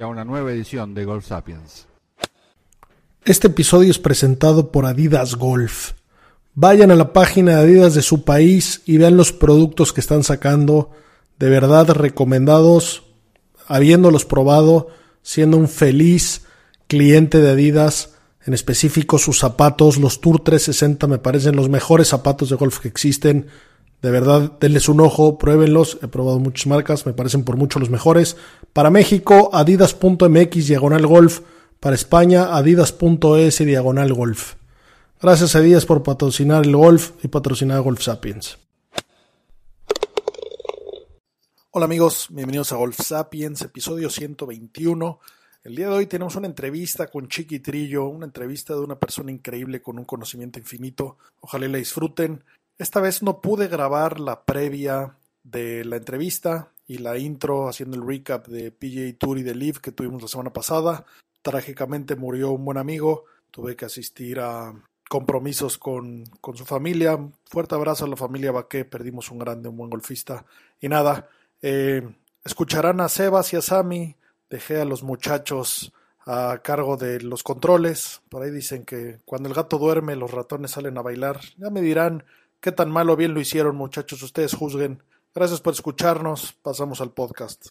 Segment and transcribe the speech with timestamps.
[0.00, 1.86] a una nueva edición de Golf Sapiens.
[3.24, 5.92] Este episodio es presentado por Adidas Golf.
[6.54, 10.22] Vayan a la página de Adidas de su país y vean los productos que están
[10.22, 10.92] sacando.
[11.38, 13.04] De verdad recomendados,
[13.66, 14.88] habiéndolos probado,
[15.22, 16.42] siendo un feliz
[16.86, 18.14] cliente de Adidas.
[18.46, 22.88] En específico sus zapatos, los Tour 360 me parecen los mejores zapatos de golf que
[22.88, 23.48] existen.
[24.00, 25.98] De verdad, denles un ojo, pruébenlos.
[26.02, 28.36] He probado muchas marcas, me parecen por mucho los mejores.
[28.72, 31.40] Para México, adidas.mx diagonal golf.
[31.80, 34.54] Para España, adidas.es diagonal golf.
[35.20, 38.56] Gracias a Adidas por patrocinar el golf y patrocinar Golf Sapiens.
[41.72, 45.20] Hola amigos, bienvenidos a Golf Sapiens, episodio 121.
[45.64, 49.32] El día de hoy tenemos una entrevista con Chiqui Trillo, una entrevista de una persona
[49.32, 51.18] increíble con un conocimiento infinito.
[51.40, 52.44] Ojalá la disfruten.
[52.78, 58.06] Esta vez no pude grabar la previa de la entrevista y la intro haciendo el
[58.06, 61.04] recap de PGA Tour y de Live que tuvimos la semana pasada.
[61.42, 64.72] Trágicamente murió un buen amigo, tuve que asistir a
[65.08, 67.18] compromisos con, con su familia.
[67.46, 70.44] Fuerte abrazo a la familia Baqué, perdimos un grande, un buen golfista.
[70.80, 71.28] Y nada,
[71.60, 72.08] eh,
[72.44, 74.14] escucharán a Sebas y a Sami,
[74.48, 75.92] dejé a los muchachos
[76.26, 78.20] a cargo de los controles.
[78.28, 81.40] Por ahí dicen que cuando el gato duerme los ratones salen a bailar.
[81.56, 82.22] Ya me dirán
[82.60, 85.02] qué tan mal o bien lo hicieron muchachos, ustedes juzguen.
[85.34, 87.68] Gracias por escucharnos, pasamos al podcast.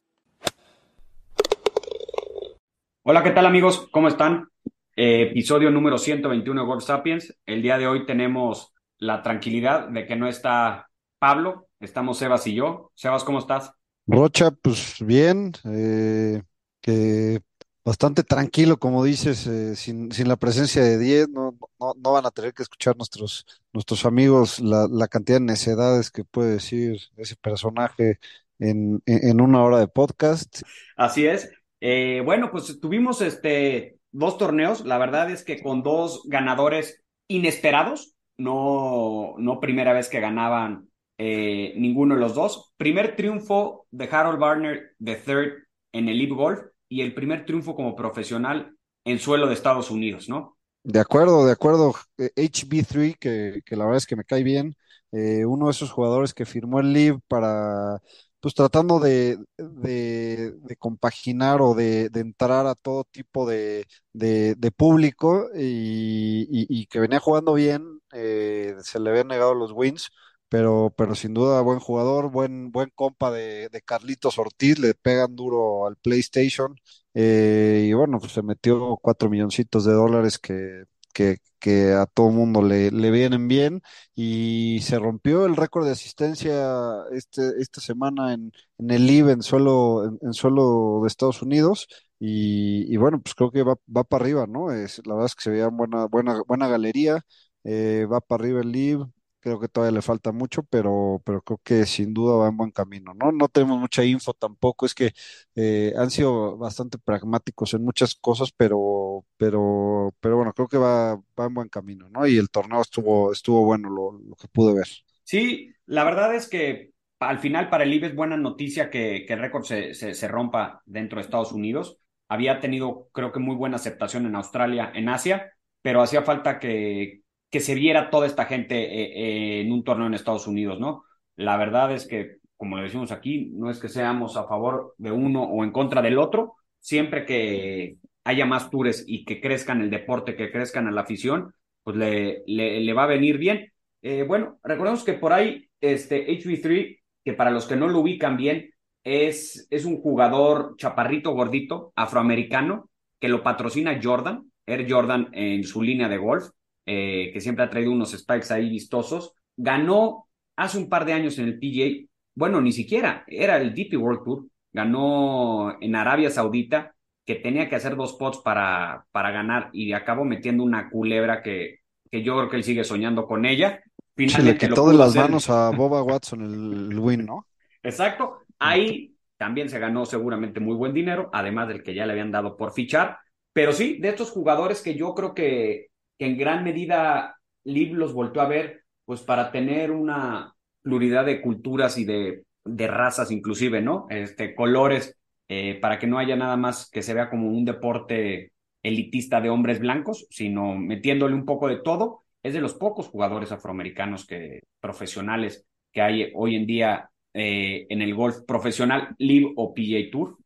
[3.03, 3.87] Hola, ¿qué tal amigos?
[3.91, 4.49] ¿Cómo están?
[4.95, 7.33] Eh, episodio número 121 de Golf Sapiens.
[7.45, 10.89] El día de hoy tenemos la tranquilidad de que no está
[11.19, 12.91] Pablo, estamos Sebas y yo.
[12.95, 13.71] Sebas, ¿cómo estás?
[14.07, 16.41] Rocha, pues bien, eh,
[16.81, 17.41] que
[17.87, 22.25] bastante tranquilo, como dices, eh, sin, sin la presencia de 10, no, no, no van
[22.25, 26.99] a tener que escuchar nuestros, nuestros amigos la, la cantidad de necedades que puede decir
[27.15, 28.19] ese personaje
[28.59, 30.63] en, en, una hora de podcast.
[30.97, 31.49] Así es.
[31.79, 34.85] Eh, bueno, pues tuvimos este dos torneos.
[34.85, 38.15] La verdad es que con dos ganadores inesperados.
[38.37, 42.73] No, no primera vez que ganaban eh, ninguno de los dos.
[42.75, 45.53] Primer triunfo de Harold Barner third
[45.93, 46.59] en el Live Golf
[46.89, 48.75] y el primer triunfo como profesional
[49.05, 50.57] en suelo de Estados Unidos, ¿no?
[50.83, 51.93] De acuerdo, de acuerdo.
[52.17, 54.75] Eh, HB3, que, que la verdad es que me cae bien.
[55.11, 57.99] Eh, uno de esos jugadores que firmó el Live para
[58.39, 65.49] pues tratando de, de, compaginar o de, de, entrar a todo tipo de, de público
[65.55, 70.09] y, y, y, que venía jugando bien, eh, se le habían negado los wins,
[70.49, 75.35] pero, pero sin duda buen jugador, buen, buen compa de, de Carlitos Ortiz, le pegan
[75.35, 76.75] duro al PlayStation
[77.13, 82.29] eh, y bueno, pues se metió cuatro milloncitos de dólares que, que, que a todo
[82.29, 83.81] mundo le, le, vienen bien
[84.15, 89.41] y se rompió el récord de asistencia este, esta semana en, en el IB en
[89.43, 91.87] suelo, en, en, suelo de Estados Unidos
[92.19, 94.71] y, y, bueno, pues creo que va, va para arriba, ¿no?
[94.71, 97.21] Es, la verdad es que se veía buena, buena, buena galería,
[97.63, 99.05] eh, va para arriba el IB,
[99.47, 102.71] creo que todavía le falta mucho, pero, pero creo que sin duda va en buen
[102.71, 103.31] camino, ¿no?
[103.31, 105.13] No tenemos mucha info tampoco, es que
[105.55, 111.15] eh, han sido bastante pragmáticos en muchas cosas, pero, pero, pero bueno, creo que va,
[111.15, 112.27] va en buen camino, ¿no?
[112.27, 114.87] Y el torneo estuvo, estuvo bueno, lo, que pude ver.
[115.23, 119.33] Sí, la verdad es que al final para el IBE es buena noticia que, que
[119.33, 121.99] el récord se, se rompa dentro de Estados Unidos.
[122.27, 127.21] Había tenido, creo que muy buena aceptación en Australia, en Asia, pero hacía falta que,
[127.49, 131.03] que se viera toda esta gente eh, en un torneo en Estados Unidos, ¿no?
[131.35, 135.11] La verdad es que, como le decimos aquí, no es que seamos a favor de
[135.11, 139.89] uno o en contra del otro, siempre que haya más tours y que crezcan el
[139.89, 143.71] deporte, que crezcan a la afición, pues le, le, va a venir bien.
[144.01, 148.35] Eh, bueno, recordemos que por ahí este HV3, que para los que no lo ubican
[148.35, 148.71] bien,
[149.03, 152.89] es, es un jugador chaparrito gordito, afroamericano,
[153.19, 156.49] que lo patrocina Jordan, Air Jordan en su línea de golf
[156.87, 159.33] eh, que siempre ha traído unos spikes ahí vistosos.
[159.57, 163.97] Ganó hace un par de años en el PGA, bueno, ni siquiera, era el DP
[163.97, 166.95] World Tour, ganó en Arabia Saudita,
[167.25, 171.79] que tenía que hacer dos pots para, para ganar y acabó metiendo una culebra que,
[172.11, 173.83] que yo creo que él sigue soñando con ella.
[174.15, 175.17] Finalmente Se le quitó de las hacer.
[175.17, 177.47] manos a Boba Watson el, el win, ¿no?
[177.83, 178.39] Exacto.
[178.59, 182.57] Ahí también se ganó seguramente muy buen dinero, además del que ya le habían dado
[182.57, 183.19] por fichar.
[183.53, 185.87] Pero sí, de estos jugadores que yo creo que,
[186.17, 191.41] que en gran medida Liv los volvió a ver, pues para tener una pluralidad de
[191.41, 194.07] culturas y de, de razas inclusive, ¿no?
[194.09, 195.17] Este, colores,
[195.49, 198.51] eh, para que no haya nada más que se vea como un deporte
[198.83, 202.23] elitista de hombres blancos, sino metiéndole un poco de todo.
[202.43, 208.01] Es de los pocos jugadores afroamericanos que, profesionales que hay hoy en día eh, en
[208.01, 210.37] el golf profesional, Live o PGA Tour.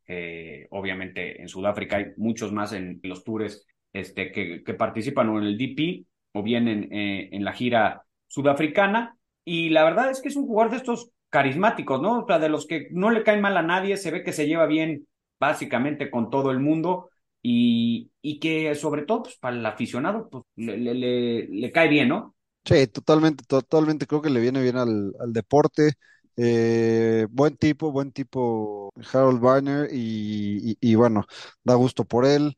[0.72, 5.46] obviamente en Sudáfrica hay muchos más en los tours este, que, que participan o en
[5.46, 9.18] el DP o bien en, eh, en la gira sudafricana.
[9.44, 12.20] Y la verdad es que es un jugador de estos carismáticos, ¿no?
[12.20, 14.48] O sea, de los que no le caen mal a nadie, se ve que se
[14.48, 15.08] lleva bien
[15.40, 17.10] básicamente con todo el mundo
[17.42, 22.10] y, y que sobre todo pues, para el aficionado pues, le, le, le, cae bien,
[22.10, 22.36] ¿no?
[22.64, 25.94] Sí, totalmente, totalmente creo que le viene bien al, al deporte.
[26.38, 31.26] Eh, buen tipo, buen tipo Harold Barner y, y, bueno,
[31.64, 32.56] da gusto por él.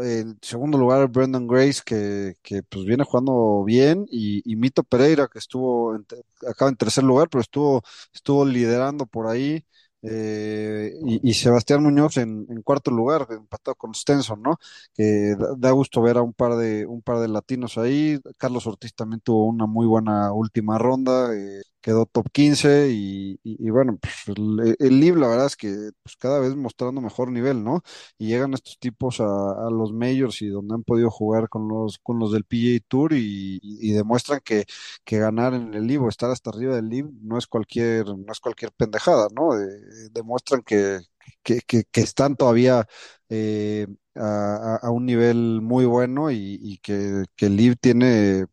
[0.00, 5.28] En segundo lugar, Brendan Grace, que, que pues viene jugando bien, y, y Mito Pereira,
[5.28, 6.04] que estuvo en,
[6.48, 9.64] acá en tercer lugar, pero estuvo, estuvo liderando por ahí.
[10.02, 14.58] Eh, y, y, Sebastián Muñoz en, en, cuarto lugar, empatado con Stenson, ¿no?
[14.94, 18.20] Que da, da, gusto ver a un par de un par de latinos ahí.
[18.38, 23.38] Carlos Ortiz también tuvo una muy buena última ronda, eh, quedó top 15 y,
[23.70, 25.68] bueno, pues el, el la verdad es que
[26.02, 27.82] pues, cada vez mostrando mejor nivel, ¿no?
[28.18, 29.24] Y llegan estos tipos a,
[29.70, 33.92] los majors y donde han podido jugar con los con los del PGA Tour y,
[33.92, 34.64] demuestran que,
[35.04, 38.32] que ganar en el LIV o estar hasta arriba del LIV no es cualquier no
[38.32, 39.54] es cualquier pendejada, ¿no?
[39.54, 41.00] De, demuestran que,
[41.44, 42.86] que, que, están todavía
[43.28, 43.86] eh,
[44.16, 48.46] a, un nivel muy bueno y, que el LIV tiene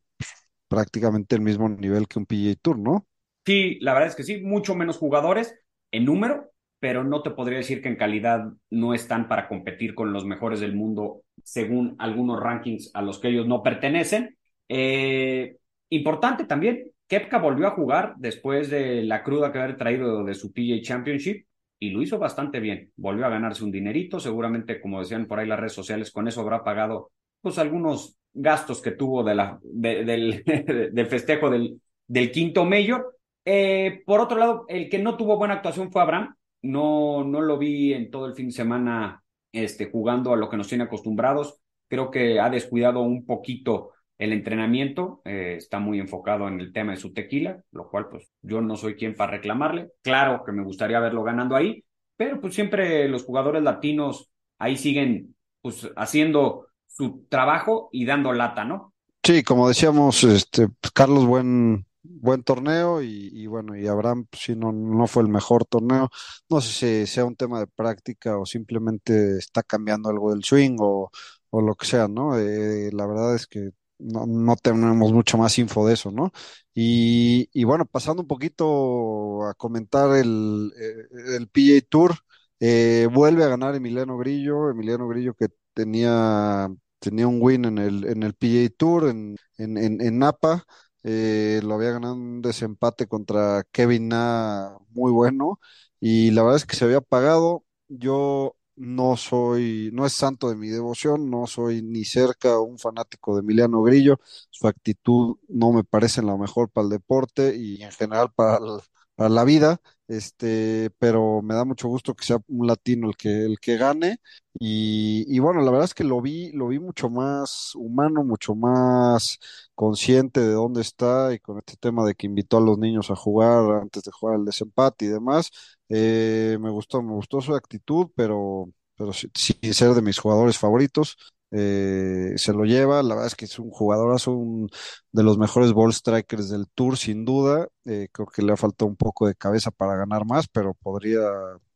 [0.68, 3.07] prácticamente el mismo nivel que un PGA Tour, ¿no?
[3.45, 5.53] Sí, la verdad es que sí, mucho menos jugadores
[5.91, 10.13] en número, pero no te podría decir que en calidad no están para competir con
[10.13, 14.37] los mejores del mundo según algunos rankings a los que ellos no pertenecen.
[14.69, 15.57] Eh,
[15.89, 20.53] importante también, Kepka volvió a jugar después de la cruda que había traído de su
[20.53, 21.45] PGA Championship
[21.79, 22.91] y lo hizo bastante bien.
[22.95, 26.41] Volvió a ganarse un dinerito, seguramente, como decían por ahí las redes sociales, con eso
[26.41, 27.11] habrá pagado
[27.41, 30.43] pues algunos gastos que tuvo del,
[30.93, 33.12] del festejo del, del quinto mayor
[33.45, 36.35] eh, por otro lado, el que no tuvo buena actuación fue Abraham.
[36.61, 40.57] No, no lo vi en todo el fin de semana este, jugando a lo que
[40.57, 41.59] nos tiene acostumbrados.
[41.89, 45.21] Creo que ha descuidado un poquito el entrenamiento.
[45.25, 48.75] Eh, está muy enfocado en el tema de su tequila, lo cual pues yo no
[48.75, 49.91] soy quien para reclamarle.
[50.01, 51.83] Claro que me gustaría verlo ganando ahí,
[52.15, 58.63] pero pues siempre los jugadores latinos ahí siguen pues haciendo su trabajo y dando lata,
[58.63, 58.93] ¿no?
[59.23, 64.71] Sí, como decíamos, este, Carlos Buen buen torneo y, bueno, y Abraham pues, sí no,
[64.71, 66.09] no fue el mejor torneo.
[66.50, 70.77] No sé si sea un tema de práctica o simplemente está cambiando algo del swing
[70.79, 71.11] o,
[71.50, 72.38] o lo que sea, ¿no?
[72.39, 76.31] Eh, la verdad es que no, no, tenemos mucho más info de eso, ¿no?
[76.73, 81.50] Y, y bueno, pasando un poquito a comentar el, eh, el
[81.89, 82.15] Tour,
[82.59, 86.69] eh, vuelve a ganar Emiliano Grillo, Emiliano Grillo que tenía,
[87.00, 90.65] tenía un win en el, en el PGA Tour, en, en, en Napa,
[91.03, 95.59] eh, lo había ganado un desempate contra Kevin Na muy bueno
[96.00, 97.65] y la verdad es que se había pagado.
[97.88, 103.36] Yo no soy, no es santo de mi devoción, no soy ni cerca un fanático
[103.36, 104.19] de Emiliano Grillo,
[104.50, 108.79] su actitud no me parece la mejor para el deporte y en general para, el,
[109.15, 113.46] para la vida, este, pero me da mucho gusto que sea un latino el que,
[113.46, 114.17] el que gane
[114.60, 118.55] y, y bueno, la verdad es que lo vi, lo vi mucho más humano, mucho
[118.55, 119.39] más
[119.75, 123.15] consciente de dónde está y con este tema de que invitó a los niños a
[123.15, 125.50] jugar antes de jugar el desempate y demás,
[125.89, 131.17] eh, me gustó, me gustó su actitud, pero, pero sin ser de mis jugadores favoritos.
[131.55, 134.69] Eh, se lo lleva, la verdad es que es un jugadorazo, un
[135.12, 137.67] de los mejores ball strikers del tour, sin duda.
[137.86, 141.22] Eh, creo que le ha faltado un poco de cabeza para ganar más, pero podría,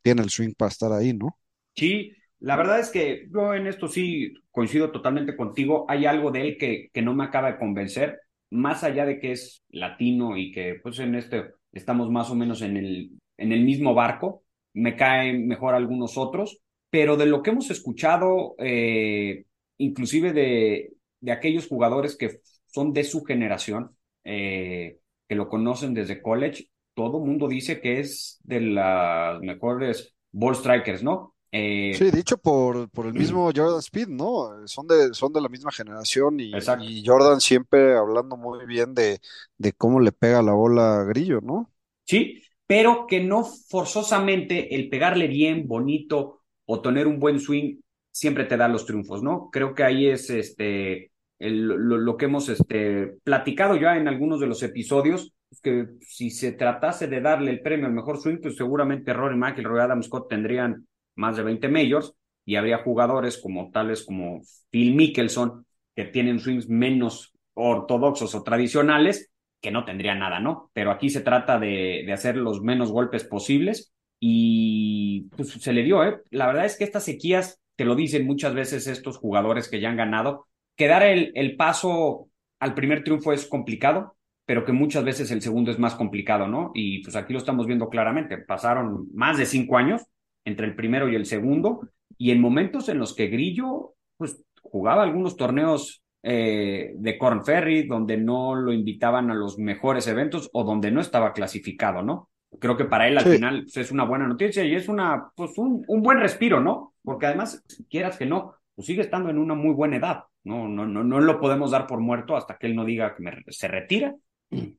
[0.01, 1.37] tiene el swing para estar ahí, ¿no?
[1.75, 5.85] Sí, la verdad es que yo en esto sí coincido totalmente contigo.
[5.89, 8.19] Hay algo de él que, que no me acaba de convencer,
[8.49, 12.61] más allá de que es latino y que pues en este estamos más o menos
[12.61, 14.43] en el, en el mismo barco.
[14.73, 19.45] Me caen mejor algunos otros, pero de lo que hemos escuchado, eh,
[19.77, 26.21] inclusive de, de aquellos jugadores que son de su generación, eh, que lo conocen desde
[26.21, 31.35] college, todo mundo dice que es de las mejores ball strikers, ¿no?
[31.51, 34.67] Eh, sí, dicho por, por el mismo Jordan Speed, ¿no?
[34.67, 39.19] Son de, son de la misma generación y, y Jordan siempre hablando muy bien de,
[39.57, 41.71] de, cómo le pega la bola a Grillo, ¿no?
[42.05, 47.79] Sí, pero que no forzosamente el pegarle bien, bonito o tener un buen swing
[48.17, 49.49] siempre te da los triunfos, ¿no?
[49.51, 54.63] Creo que ahí es este lo, que hemos este, platicado ya en algunos de los
[54.63, 59.37] episodios, que si se tratase de darle el premio al mejor swing, pues seguramente Rory
[59.37, 64.41] McIlroy y Adam Scott tendrían más de 20 majors y habría jugadores como tales como
[64.71, 69.29] Phil Mickelson que tienen swings menos ortodoxos o tradicionales
[69.61, 70.71] que no tendrían nada, ¿no?
[70.73, 75.83] Pero aquí se trata de, de hacer los menos golpes posibles y pues se le
[75.83, 76.21] dio, ¿eh?
[76.31, 79.89] La verdad es que estas sequías, te lo dicen muchas veces estos jugadores que ya
[79.89, 82.27] han ganado, que dar el, el paso
[82.59, 86.71] al primer triunfo es complicado, pero que muchas veces el segundo es más complicado, ¿no?
[86.73, 88.37] Y pues aquí lo estamos viendo claramente.
[88.37, 90.01] Pasaron más de cinco años
[90.43, 91.81] entre el primero y el segundo,
[92.17, 97.85] y en momentos en los que Grillo, pues jugaba algunos torneos eh, de Corn Ferry,
[97.85, 102.29] donde no lo invitaban a los mejores eventos o donde no estaba clasificado, ¿no?
[102.59, 105.57] Creo que para él al final pues, es una buena noticia y es una, pues
[105.57, 106.93] un, un buen respiro, ¿no?
[107.07, 110.23] Porque además, quieras que no, pues sigue estando en una muy buena edad.
[110.43, 113.23] No, no, no, no lo podemos dar por muerto hasta que él no diga que
[113.53, 114.13] se retira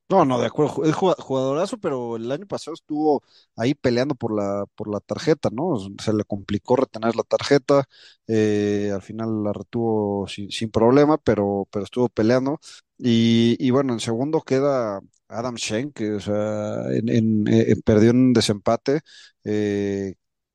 [0.08, 3.22] no, no, de acuerdo, es jugadorazo, pero el año pasado estuvo
[3.56, 5.76] ahí peleando por la, por la tarjeta, ¿no?
[6.02, 7.84] Se le complicó retener la tarjeta,
[8.26, 12.60] eh, al final la retuvo sin, sin, problema, pero, pero estuvo peleando.
[12.96, 18.10] Y, y bueno, en segundo queda Adam Schenk, que o sea, en, en, eh, perdió
[18.10, 19.00] en desempate,
[19.44, 20.14] eh,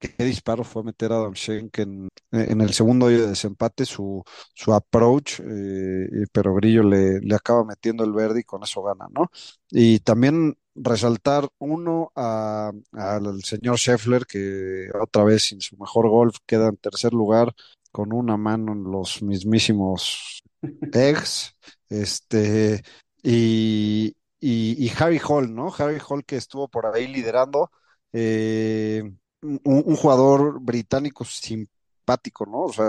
[0.10, 5.39] qué disparo fue meter a Adam Schenk en, el segundo de desempate, su, su approach,
[5.39, 9.29] eh, pero Grillo le, le, acaba metiendo el verde y con eso gana, ¿no?
[9.69, 16.67] Y también resaltar uno al señor Scheffler, que otra vez sin su mejor golf queda
[16.69, 17.53] en tercer lugar
[17.91, 20.43] con una mano en los mismísimos
[20.93, 21.55] eggs,
[21.89, 22.83] este,
[23.22, 25.74] y, y, y Harry Hall, ¿no?
[25.77, 27.72] Harry Hall que estuvo por ahí liderando.
[28.12, 29.03] Eh,
[29.43, 32.63] un, jugador británico simpático, ¿no?
[32.63, 32.85] O sea,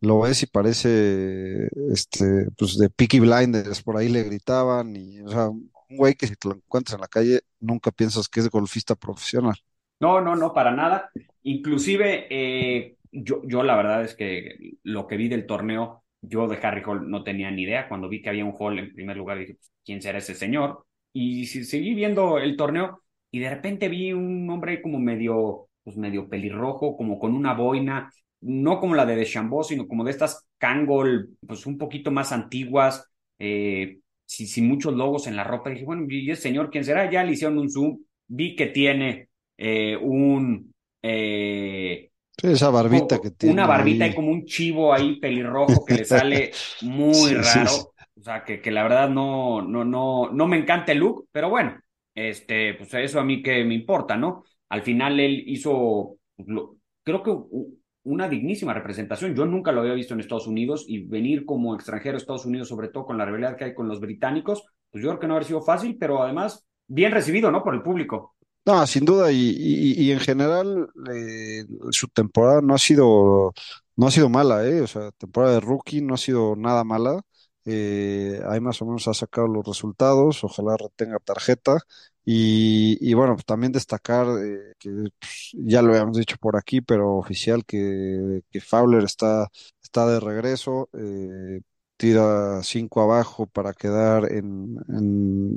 [0.00, 5.28] lo ves y parece, este, pues de Peaky Blinders, por ahí le gritaban y, o
[5.28, 8.48] sea, un güey que si te lo encuentras en la calle nunca piensas que es
[8.48, 9.56] golfista profesional.
[10.00, 11.10] No, no, no, para nada.
[11.42, 16.58] Inclusive, eh, yo, yo la verdad es que lo que vi del torneo, yo de
[16.62, 17.88] Harry Hall no tenía ni idea.
[17.88, 20.86] Cuando vi que había un Hall en primer lugar, dije, pues, ¿quién será ese señor?
[21.12, 26.28] Y seguí viendo el torneo y de repente vi un hombre como medio pues medio
[26.28, 31.30] pelirrojo, como con una boina, no como la de Deschambault, sino como de estas Kangol,
[31.46, 35.70] pues un poquito más antiguas, eh, sin, muchos logos en la ropa.
[35.70, 37.10] dije, bueno, ¿y ese señor quién será?
[37.10, 40.72] Ya le hicieron un zoom, vi que tiene eh, un...
[41.02, 42.10] Eh,
[42.42, 43.52] esa barbita que tiene.
[43.52, 47.92] Una barbita y como un chivo ahí pelirrojo que le sale muy raro.
[48.18, 51.50] O sea, que, que la verdad no, no, no, no me encanta el look, pero
[51.50, 51.78] bueno,
[52.14, 54.44] este, pues eso a mí que me importa, ¿no?
[54.70, 56.16] Al final él hizo,
[57.04, 57.36] creo que
[58.04, 59.34] una dignísima representación.
[59.34, 62.68] Yo nunca lo había visto en Estados Unidos y venir como extranjero a Estados Unidos,
[62.68, 65.34] sobre todo con la rivalidad que hay con los británicos, pues yo creo que no
[65.34, 67.62] habría sido fácil, pero además bien recibido, ¿no?
[67.62, 68.36] Por el público.
[68.66, 69.56] No, sin duda, y,
[69.96, 73.54] y, en general eh, su temporada no ha sido,
[73.96, 74.82] no ha sido mala, ¿eh?
[74.82, 77.20] O sea, temporada de rookie no ha sido nada mala.
[77.64, 81.78] Eh, ahí más o menos ha sacado los resultados, ojalá retenga tarjeta.
[82.32, 87.16] Y, bueno, pues también destacar eh, que pues, ya lo habíamos dicho por aquí, pero
[87.16, 89.48] oficial que, que Fowler está,
[89.82, 91.60] está de regreso, eh,
[91.96, 94.76] tira cinco abajo para quedar en,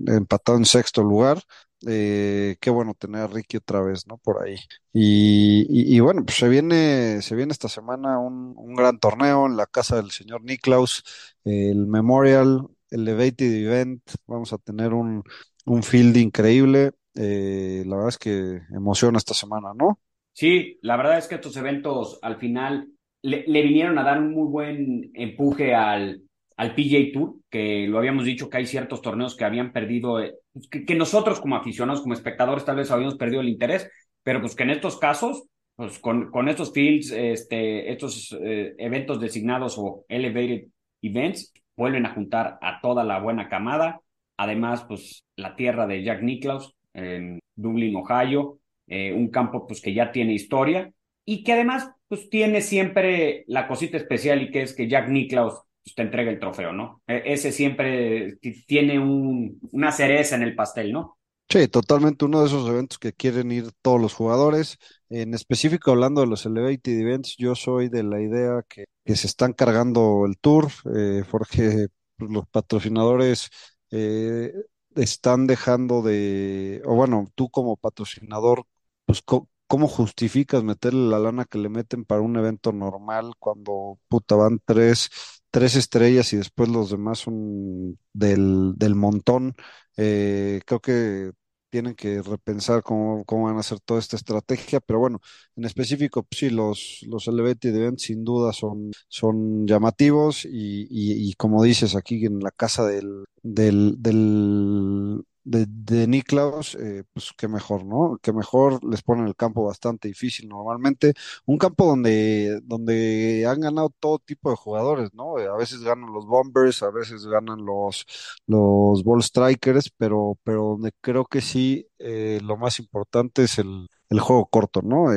[0.07, 1.39] empatado en sexto lugar.
[1.85, 4.17] Eh, qué bueno tener a Ricky otra vez, ¿no?
[4.17, 4.55] Por ahí.
[4.93, 5.65] Y,
[5.95, 9.65] y, bueno, pues se viene, se viene esta semana un, un gran torneo en la
[9.67, 11.03] casa del señor Niklaus,
[11.43, 14.01] el Memorial Elevated Event.
[14.27, 15.23] Vamos a tener un,
[15.65, 16.91] un field increíble.
[17.15, 19.99] Eh, la verdad es que emociona esta semana, ¿no?
[20.33, 22.87] Sí, la verdad es que estos eventos al final
[23.21, 26.23] le, vinieron a dar un muy buen empuje al,
[26.57, 30.35] al PJ Tour, que lo habíamos dicho que hay ciertos torneos que habían perdido, eh,
[30.51, 33.89] pues, que, nosotros como aficionados, como espectadores, tal vez habíamos perdido el interés,
[34.23, 35.43] pero pues que en estos casos,
[35.75, 40.65] pues con, con estos fields, este, estos eh, eventos designados o elevated
[41.01, 44.01] events, vuelven a juntar a toda la buena camada
[44.37, 49.93] Además, pues la tierra de Jack Nicklaus en Dublin, Ohio, eh, un campo pues que
[49.93, 50.91] ya tiene historia
[51.25, 55.55] y que además pues tiene siempre la cosita especial y que es que Jack Nicklaus
[55.83, 57.01] pues, te entrega el trofeo, ¿no?
[57.07, 58.37] E, ese siempre
[58.67, 61.17] tiene un, una cereza en el pastel, ¿no?
[61.49, 64.77] Sí, totalmente uno de esos eventos que quieren ir todos los jugadores.
[65.09, 69.27] En específico, hablando de los Elevated Events, yo soy de la idea que, que se
[69.27, 71.87] están cargando el tour, eh, porque
[72.17, 73.49] pues, los patrocinadores
[73.93, 74.53] eh,
[74.95, 78.65] están dejando de, o bueno, tú como patrocinador,
[79.05, 79.21] pues
[79.67, 84.59] ¿cómo justificas meterle la lana que le meten para un evento normal cuando puta van
[84.65, 85.09] tres,
[85.51, 89.55] tres estrellas y después los demás son del, del montón?
[89.97, 91.31] Eh, creo que
[91.73, 95.21] tienen que repensar cómo, cómo, van a hacer toda esta estrategia, pero bueno,
[95.55, 101.33] en específico, pues sí, los, los Elevated Events sin duda son, son llamativos y, y,
[101.33, 107.47] como dices aquí en la casa del, del, del de, de Niklaus, eh, pues qué
[107.47, 108.17] mejor, ¿no?
[108.21, 111.13] Qué mejor, les ponen el campo bastante difícil normalmente.
[111.45, 115.37] Un campo donde, donde han ganado todo tipo de jugadores, ¿no?
[115.39, 118.05] Eh, a veces ganan los Bombers, a veces ganan los,
[118.47, 123.87] los Ball Strikers, pero, pero donde creo que sí, eh, lo más importante es el,
[124.09, 125.11] el juego corto, ¿no?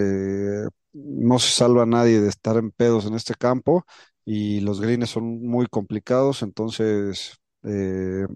[0.93, 3.85] no se salva nadie de estar en pedos en este campo
[4.25, 8.27] y los greens son muy complicados, entonces eh,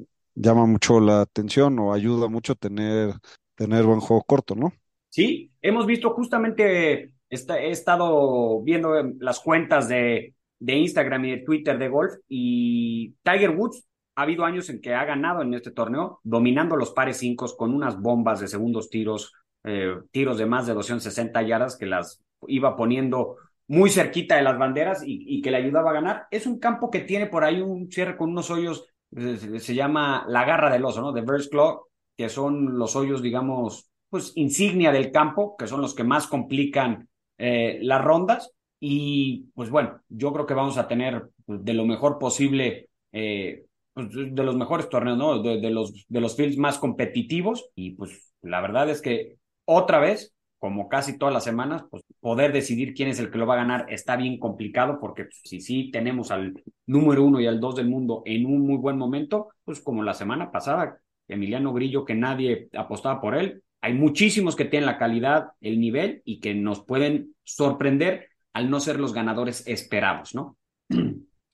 [0.40, 3.14] llama mucho la atención o ayuda mucho tener,
[3.54, 4.72] tener buen juego corto, ¿no?
[5.08, 11.78] Sí, hemos visto justamente, he estado viendo las cuentas de, de Instagram y de Twitter
[11.78, 16.20] de golf y Tiger Woods ha habido años en que ha ganado en este torneo,
[16.22, 19.32] dominando los pares cinco con unas bombas de segundos tiros,
[19.64, 24.58] eh, tiros de más de 260 yardas que las iba poniendo muy cerquita de las
[24.58, 26.26] banderas y, que le ayudaba a ganar.
[26.32, 30.44] Es un campo que tiene por ahí un cierre con unos hoyos se, llama la
[30.44, 31.12] garra del oso, ¿no?
[31.12, 31.86] The Verse Claw,
[32.16, 37.08] que son los hoyos, digamos, pues insignia del campo, que son los que más complican
[37.38, 38.52] eh, las rondas.
[38.78, 43.66] Y pues bueno, yo creo que vamos a tener pues, de lo mejor posible, eh,
[43.92, 45.42] pues, de los mejores torneos, ¿no?
[45.42, 47.70] De, de, los, de los fields más competitivos.
[47.74, 52.52] Y pues la verdad es que otra vez como casi todas las semanas, pues poder
[52.52, 55.90] decidir quién es el que lo va a ganar está bien complicado porque si sí
[55.90, 59.80] tenemos al número uno y al dos del mundo en un muy buen momento, pues
[59.80, 64.86] como la semana pasada, Emiliano Grillo, que nadie apostaba por él, hay muchísimos que tienen
[64.86, 70.34] la calidad, el nivel y que nos pueden sorprender al no ser los ganadores esperados,
[70.34, 70.56] ¿no?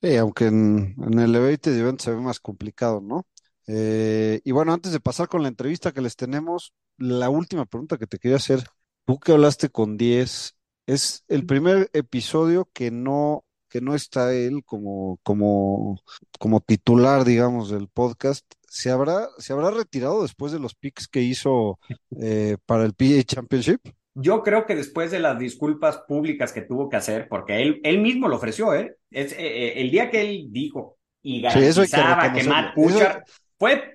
[0.02, 3.26] Sí, aunque en, el Elevate Event se ve más complicado, ¿no?
[3.66, 7.96] Eh, y bueno, antes de pasar con la entrevista que les tenemos, la última pregunta
[7.96, 8.60] que te quería hacer,
[9.06, 10.55] Tú que hablaste con 10,
[10.86, 16.00] es el primer episodio que no, que no está él como, como,
[16.38, 18.44] como titular, digamos, del podcast.
[18.68, 21.78] ¿Se habrá, ¿Se habrá retirado después de los picks que hizo
[22.20, 23.80] eh, para el PA Championship?
[24.14, 27.98] Yo creo que después de las disculpas públicas que tuvo que hacer, porque él, él
[27.98, 28.96] mismo lo ofreció, ¿eh?
[29.10, 33.24] Es, eh, eh, el día que él dijo y garantizaba que, Matt Puchar
[33.58, 33.92] fue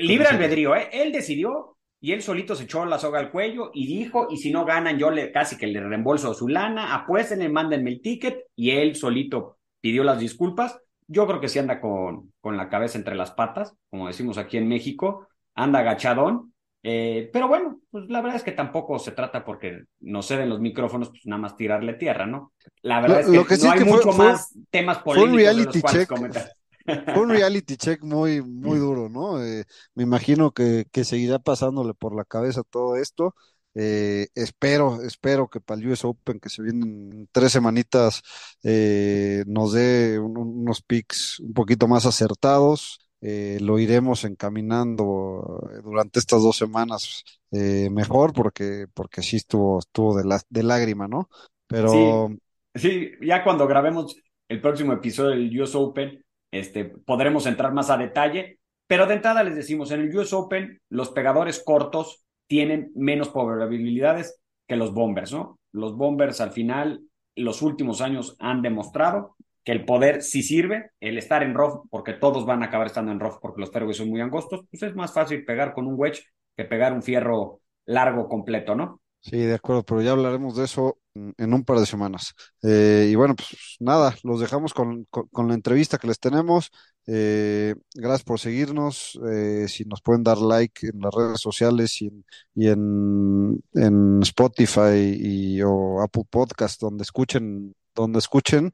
[0.00, 0.90] libre albedrío, ¿eh?
[0.92, 1.73] Él decidió
[2.04, 4.98] y él solito se echó la soga al cuello y dijo, y si no ganan,
[4.98, 9.56] yo le casi que le reembolso su lana, apuéstenle, mándenme el ticket, y él solito
[9.80, 10.78] pidió las disculpas.
[11.06, 14.58] Yo creo que sí anda con, con la cabeza entre las patas, como decimos aquí
[14.58, 19.42] en México, anda agachadón, eh, pero bueno, pues la verdad es que tampoco se trata
[19.42, 22.52] porque nos ceden los micrófonos, pues nada más tirarle tierra, ¿no?
[22.82, 26.50] La verdad es que, no hay mucho más temas polémicos de los cuales comentar.
[26.84, 29.42] Fue un reality check muy, muy duro, ¿no?
[29.42, 33.34] Eh, me imagino que, que, seguirá pasándole por la cabeza todo esto.
[33.74, 38.22] Eh, espero, espero que para el US Open, que se vienen tres semanitas,
[38.62, 43.00] eh, nos dé unos picks un poquito más acertados.
[43.20, 50.40] lo iremos encaminando durante estas dos semanas mejor, porque, porque sí estuvo, estuvo de, la,
[50.50, 51.28] de lágrima, ¿no?
[51.66, 52.28] Pero.
[52.74, 54.14] Sí, sí, ya cuando grabemos
[54.48, 56.23] el próximo episodio del US Open,
[56.54, 60.80] este, podremos entrar más a detalle, pero de entrada les decimos, en el US Open
[60.88, 65.58] los pegadores cortos tienen menos probabilidades que los bombers, ¿no?
[65.72, 67.02] Los bombers al final,
[67.34, 72.12] los últimos años han demostrado que el poder sí sirve, el estar en rough, porque
[72.12, 74.94] todos van a acabar estando en rough porque los fairways son muy angostos, pues es
[74.94, 76.22] más fácil pegar con un wedge
[76.56, 79.00] que pegar un fierro largo completo, ¿no?
[79.20, 82.34] Sí, de acuerdo, pero ya hablaremos de eso en un par de semanas.
[82.62, 86.70] Eh, y bueno, pues nada, los dejamos con, con, la entrevista que les tenemos.
[87.06, 89.18] Eh, gracias por seguirnos.
[89.30, 92.10] Eh, si nos pueden dar like en las redes sociales y
[92.56, 98.72] en, en, Spotify y, o Apple Podcast, donde escuchen, donde escuchen,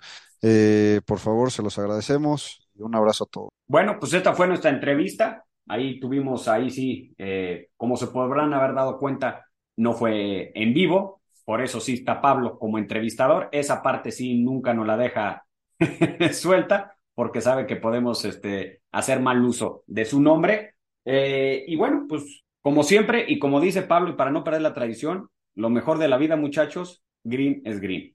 [1.05, 2.67] por favor, se los agradecemos.
[2.77, 3.51] Un abrazo a todos.
[3.67, 5.45] Bueno, pues esta fue nuestra entrevista.
[5.69, 7.15] Ahí tuvimos, ahí sí,
[7.77, 9.45] como se podrán haber dado cuenta,
[9.77, 11.20] no fue en vivo,
[11.51, 13.49] por eso sí está Pablo como entrevistador.
[13.51, 15.45] Esa parte sí nunca nos la deja
[16.33, 20.77] suelta, porque sabe que podemos este, hacer mal uso de su nombre.
[21.05, 24.75] Eh, y bueno, pues como siempre, y como dice Pablo, y para no perder la
[24.75, 28.15] tradición, lo mejor de la vida, muchachos, green es green.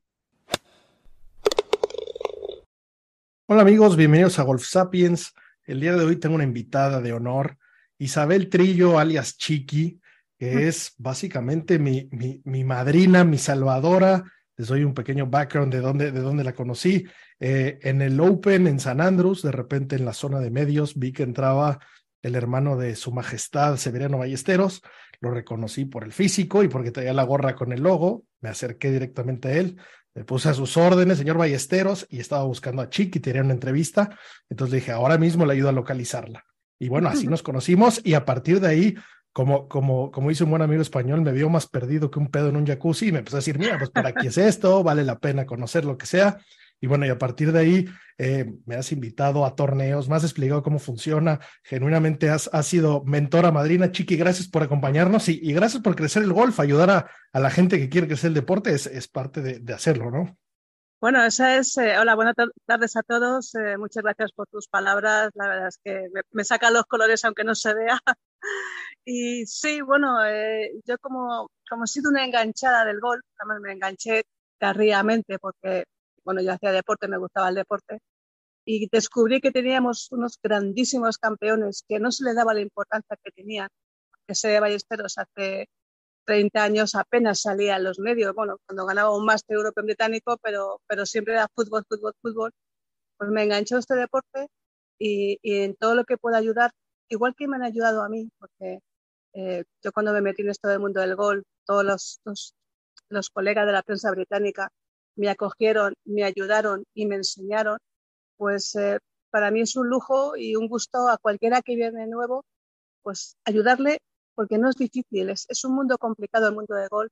[3.47, 5.33] Hola amigos, bienvenidos a Golf Sapiens.
[5.65, 7.57] El día de hoy tengo una invitada de honor
[7.97, 9.99] Isabel Trillo, alias Chiqui,
[10.37, 14.23] que es básicamente mi, mi, mi madrina, mi salvadora.
[14.57, 17.05] Les doy un pequeño background de dónde, de dónde la conocí.
[17.39, 21.11] Eh, en el Open en San Andrews, de repente en la zona de medios, vi
[21.11, 21.79] que entraba
[22.21, 24.81] el hermano de su majestad Severiano Ballesteros.
[25.19, 28.23] Lo reconocí por el físico y porque traía la gorra con el logo.
[28.41, 29.77] Me acerqué directamente a él.
[30.13, 34.17] Me puse a sus órdenes, señor Ballesteros, y estaba buscando a Chiqui, tenía una entrevista.
[34.49, 36.45] Entonces le dije, ahora mismo le ayudo a localizarla.
[36.79, 38.95] Y bueno, así nos conocimos y a partir de ahí
[39.35, 42.47] como, como, como dice un buen amigo español, me vio más perdido que un pedo
[42.47, 45.03] en un jacuzzi y me empezó a decir, mira, pues para qué es esto, vale
[45.03, 46.37] la pena conocer lo que sea.
[46.79, 47.85] Y bueno, y a partir de ahí
[48.17, 53.03] eh, me has invitado a torneos, me has explicado cómo funciona, genuinamente has, has sido
[53.03, 57.11] mentora, madrina, Chiqui, gracias por acompañarnos y, y, gracias por crecer el golf, ayudar a,
[57.33, 60.37] a, la gente que quiere crecer el deporte, es, es parte de, de, hacerlo, ¿no?
[61.01, 65.31] Bueno, esa es, eh, hola, buenas tardes a todos, eh, muchas gracias por tus palabras,
[65.33, 68.01] la verdad es que me, me sacan los colores aunque no se vea.
[69.05, 73.73] Y sí, bueno, eh, yo como, como he sido una enganchada del golf, además me
[73.73, 74.23] enganché
[74.57, 75.85] tardíamente porque,
[76.23, 77.99] bueno, yo hacía deporte, me gustaba el deporte,
[78.65, 83.31] y descubrí que teníamos unos grandísimos campeones que no se les daba la importancia que
[83.31, 83.69] tenían.
[84.27, 85.67] Que ese Ballesteros hace
[86.25, 90.81] 30 años apenas salía en los medios, bueno, cuando ganaba un máster europeo británico, pero,
[90.87, 92.51] pero siempre era fútbol, fútbol, fútbol.
[93.17, 94.47] Pues me enganchó este deporte
[94.99, 96.71] y, y en todo lo que pueda ayudar,
[97.09, 98.79] igual que me han ayudado a mí, porque
[99.35, 102.21] eh, yo cuando me metí en esto del mundo del golf, todos los,
[103.09, 104.69] los, colegas de la prensa británica
[105.17, 107.77] me acogieron, me ayudaron y me enseñaron,
[108.37, 108.99] pues eh,
[109.31, 112.45] para mí es un lujo y un gusto a cualquiera que viene nuevo,
[113.03, 113.99] pues ayudarle
[114.35, 117.11] porque no es difícil, es, es un mundo complicado el mundo del golf,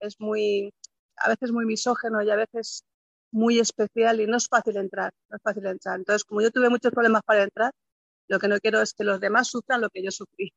[0.00, 0.72] es muy,
[1.16, 2.84] a veces muy misógeno y a veces
[3.32, 5.98] muy especial y no es fácil entrar, no es fácil entrar.
[5.98, 7.72] Entonces, como yo tuve muchos problemas para entrar,
[8.28, 10.52] lo que no quiero es que los demás sufran lo que yo sufrí.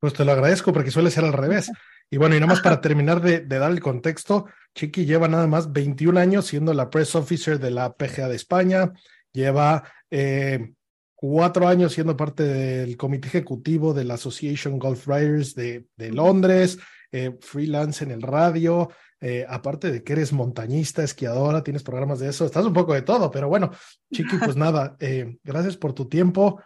[0.00, 1.70] Pues te lo agradezco porque suele ser al revés.
[2.10, 5.46] Y bueno, y nada más para terminar de, de, dar el contexto, Chiqui lleva nada
[5.46, 8.92] más 21 años siendo la press officer de la PGA de España,
[9.32, 10.72] lleva eh,
[11.14, 16.78] cuatro años siendo parte del comité ejecutivo de la Association Golf Writers de, de Londres,
[17.12, 18.88] eh, freelance en el radio,
[19.20, 23.02] eh, aparte de que eres montañista, esquiadora, tienes programas de eso, estás un poco de
[23.02, 23.70] todo, pero bueno,
[24.10, 26.62] Chiqui, pues nada, eh, gracias por tu tiempo.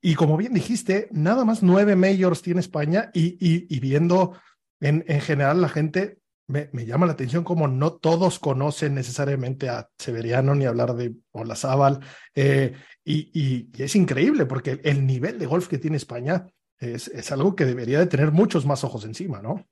[0.00, 4.38] Y como bien dijiste, nada más nueve majors tiene España y, y, y viendo
[4.80, 9.68] en, en, general la gente, me, me, llama la atención como no todos conocen necesariamente
[9.68, 12.00] a Severiano ni hablar de Olazábal.
[12.34, 16.46] Eh, y, y, y, es increíble porque el nivel de golf que tiene España
[16.78, 19.66] es, es, algo que debería de tener muchos más ojos encima, ¿no?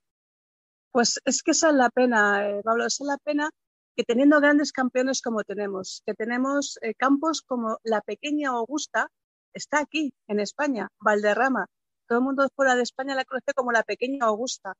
[0.91, 3.49] Pues es que esa es la pena, eh, Pablo, esa es la pena
[3.95, 9.09] que teniendo grandes campeones como tenemos, que tenemos eh, campos como la pequeña Augusta,
[9.53, 11.67] está aquí, en España, Valderrama.
[12.07, 14.73] Todo el mundo fuera de España la conoce como la pequeña Augusta.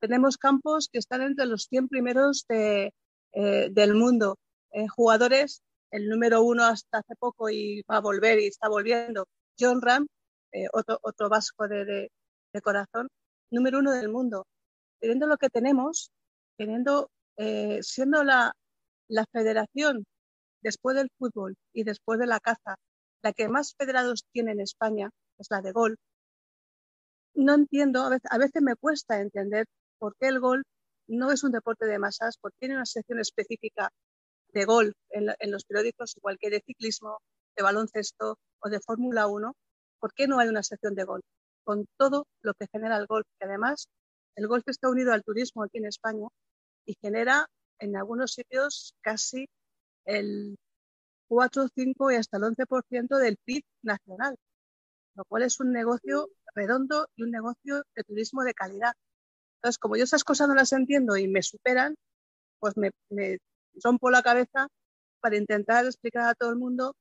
[0.00, 2.90] Tenemos campos que están entre los 100 primeros eh,
[3.32, 4.36] del mundo.
[4.72, 9.26] Eh, jugadores, el número uno hasta hace poco y va a volver y está volviendo,
[9.58, 10.06] John Ram,
[10.52, 12.10] eh, otro, otro vasco de, de,
[12.52, 13.08] de, corazón,
[13.50, 14.46] número uno del mundo.
[15.00, 16.10] Teniendo lo que tenemos,
[16.56, 17.08] teniendo,
[17.82, 18.52] siendo la,
[19.08, 20.04] la federación
[20.60, 22.76] después del fútbol y después de la caza,
[23.22, 25.98] la que más federados tiene en España, es la de golf.
[27.34, 29.66] No entiendo, a veces, me cuesta entender
[29.98, 30.64] por qué el golf
[31.06, 33.90] no es un deporte de masas, porque tiene una sección específica
[34.52, 37.18] de golf en, en los periódicos, igual que de ciclismo,
[37.56, 39.54] de baloncesto o de Fórmula 1.
[40.00, 41.24] ¿Por qué no hay una sección de golf?
[41.64, 43.88] Con todo lo que genera el golf, que además
[44.36, 46.28] el golf está unido al turismo aquí en España
[46.86, 47.46] y genera
[47.80, 49.48] en algunos sitios casi
[50.04, 50.56] el
[51.28, 54.36] 4, 5 y hasta el 11% del PIB nacional,
[55.14, 58.94] lo cual es un negocio redondo y un negocio de turismo de calidad.
[59.56, 61.96] Entonces, como yo esas cosas no las entiendo y me superan,
[62.60, 63.38] pues me, me
[63.82, 64.68] rompo la cabeza
[65.20, 66.94] para intentar explicar a todo el mundo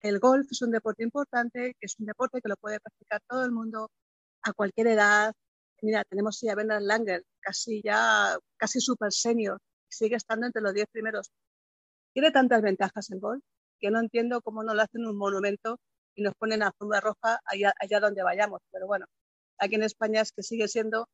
[0.00, 3.20] que el golf es un deporte importante, que es un deporte que lo puede practicar
[3.28, 3.90] todo el mundo
[4.42, 5.34] a cualquier edad.
[5.82, 10.74] Mira, tenemos ya a Bernard Langer, casi ya, casi super senior, sigue estando entre los
[10.74, 11.30] 10 primeros.
[12.12, 13.42] Tiene tantas ventajas el golf
[13.80, 15.78] que no entiendo cómo no lo hacen un monumento
[16.14, 18.60] y nos ponen a alfombra roja allá, allá donde vayamos.
[18.72, 19.06] Pero bueno,
[19.58, 21.08] aquí en España es que sigue siendo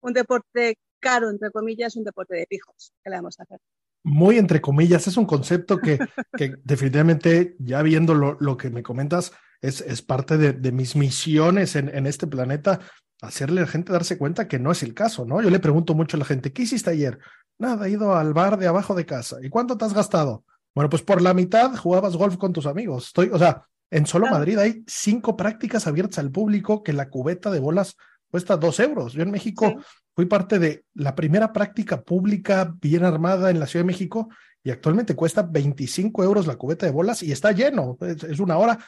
[0.00, 2.92] un deporte caro, entre comillas, un deporte de pijos.
[3.02, 3.58] ¿Qué le vamos a hacer?
[4.04, 5.98] Muy entre comillas, es un concepto que,
[6.36, 10.96] que definitivamente, ya viendo lo, lo, que me comentas, es, es parte de, de mis
[10.96, 12.80] misiones en, en, este planeta,
[13.20, 15.42] hacerle a la gente darse cuenta que no es el caso, ¿no?
[15.42, 17.18] Yo le pregunto mucho a la gente, ¿qué hiciste ayer?
[17.58, 19.38] Nada, he ido al bar de abajo de casa.
[19.42, 20.44] ¿Y cuánto te has gastado?
[20.78, 23.08] Bueno, pues por la mitad jugabas golf con tus amigos.
[23.08, 27.50] Estoy, o sea, En solo Madrid hay cinco prácticas abiertas al público que la cubeta
[27.50, 27.96] de bolas
[28.30, 29.12] cuesta dos euros.
[29.12, 29.74] Yo en México
[30.14, 34.28] fui parte de la primera práctica pública bien armada en la Ciudad de México
[34.62, 37.98] y actualmente cuesta 25 euros la cubeta de bolas y está lleno.
[38.00, 38.78] Es, una hora.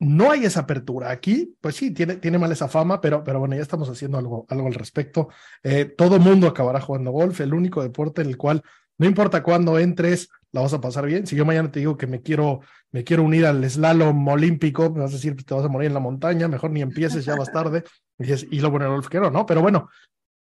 [0.00, 1.12] No hay esa apertura.
[1.12, 4.44] Aquí, pues sí, tiene, tiene mal esa fama, pero, pero bueno, ya estamos haciendo algo,
[4.48, 5.28] algo al respecto.
[5.62, 8.64] Eh, todo mundo acabará jugando golf, el único deporte en el cual
[9.00, 11.26] no importa cuándo entres, la vas a pasar bien.
[11.26, 12.60] Si yo mañana te digo que me quiero,
[12.92, 15.86] me quiero unir al slalom olímpico, me vas a decir que te vas a morir
[15.86, 17.82] en la montaña, mejor ni empieces, ya vas tarde.
[18.18, 19.46] Y dices, y lo bueno el golf quiero, ¿no?
[19.46, 19.88] Pero bueno,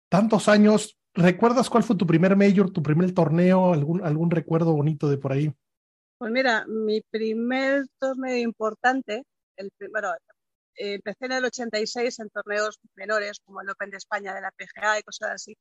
[0.10, 5.10] tantos años, ¿recuerdas cuál fue tu primer major, tu primer torneo, algún, algún recuerdo bonito
[5.10, 5.50] de por ahí?
[6.18, 9.24] Pues mira, mi primer torneo importante,
[9.56, 10.10] el primero,
[10.76, 15.00] empecé en el 86 en torneos menores como el Open de España de la PGA
[15.00, 15.56] y cosas así.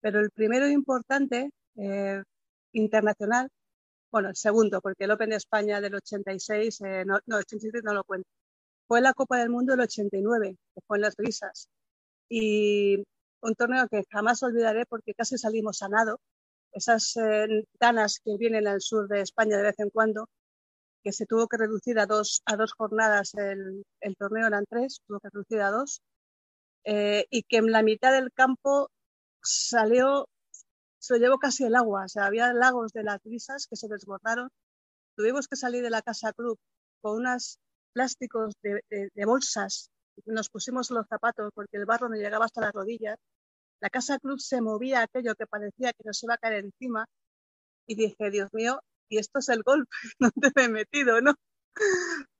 [0.00, 2.22] Pero el primero importante eh,
[2.72, 3.48] internacional,
[4.10, 7.80] bueno, el segundo, porque el Open de España del 86, eh, no, no, el 87
[7.84, 8.28] no lo cuento,
[8.88, 11.68] fue la Copa del Mundo del 89, que fue en las Grisas.
[12.28, 13.04] Y
[13.40, 16.20] un torneo que jamás olvidaré porque casi salimos a nado.
[16.72, 20.28] Esas eh, danas que vienen al sur de España de vez en cuando,
[21.02, 25.00] que se tuvo que reducir a dos, a dos jornadas, el, el torneo eran tres,
[25.06, 26.02] tuvo que reducir a dos,
[26.84, 28.90] eh, y que en la mitad del campo
[29.42, 30.28] salió
[31.06, 32.04] se lo llevó casi el agua.
[32.04, 34.48] O sea, había lagos de las brisas que se desbordaron.
[35.16, 36.58] Tuvimos que salir de la casa club
[37.00, 37.58] con unos
[37.92, 39.90] plásticos de, bolsas.
[40.26, 43.18] Nos pusimos los zapatos porque el barro no llegaba hasta las rodillas.
[43.80, 47.06] La casa club se movía aquello que parecía que nos iba a caer encima.
[47.86, 49.88] Y dije, Dios mío, y esto es el golpe,
[50.18, 51.34] no te he metido, ¿no?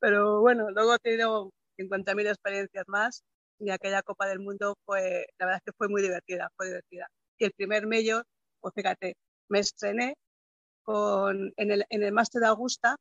[0.00, 3.22] Pero bueno, luego he tenido 50.000 experiencias más
[3.60, 7.08] y aquella Copa del Mundo fue, la verdad es que fue muy divertida, fue divertida.
[7.38, 8.24] Y el primer mayor
[8.66, 9.14] pues fíjate,
[9.48, 10.16] me estrené
[10.82, 12.96] con, en, el, en el Máster de Augusta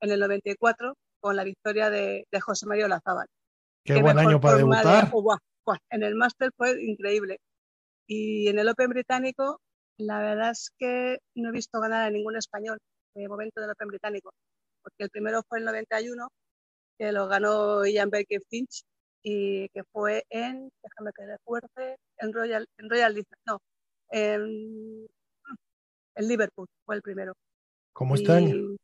[0.00, 3.26] en el 94 con la victoria de, de José María Olazábal.
[3.84, 5.12] Qué, buen año para debutar.
[5.90, 7.38] en el Máster fue increíble.
[8.06, 9.60] Y en el Open británico,
[9.98, 12.78] la verdad es que no he visto ganar a ningún español
[13.14, 14.30] de momento del Open británico,
[14.82, 16.28] porque el primero fue en el 91,
[16.98, 18.84] que lo ganó Ian Baker Finch,
[19.22, 23.58] y que fue en, déjame que recuerde, en Royal, en Royal, no,
[24.10, 25.06] en,
[26.16, 27.34] Liverpool, fue el primero.
[27.92, 28.76] Como este año.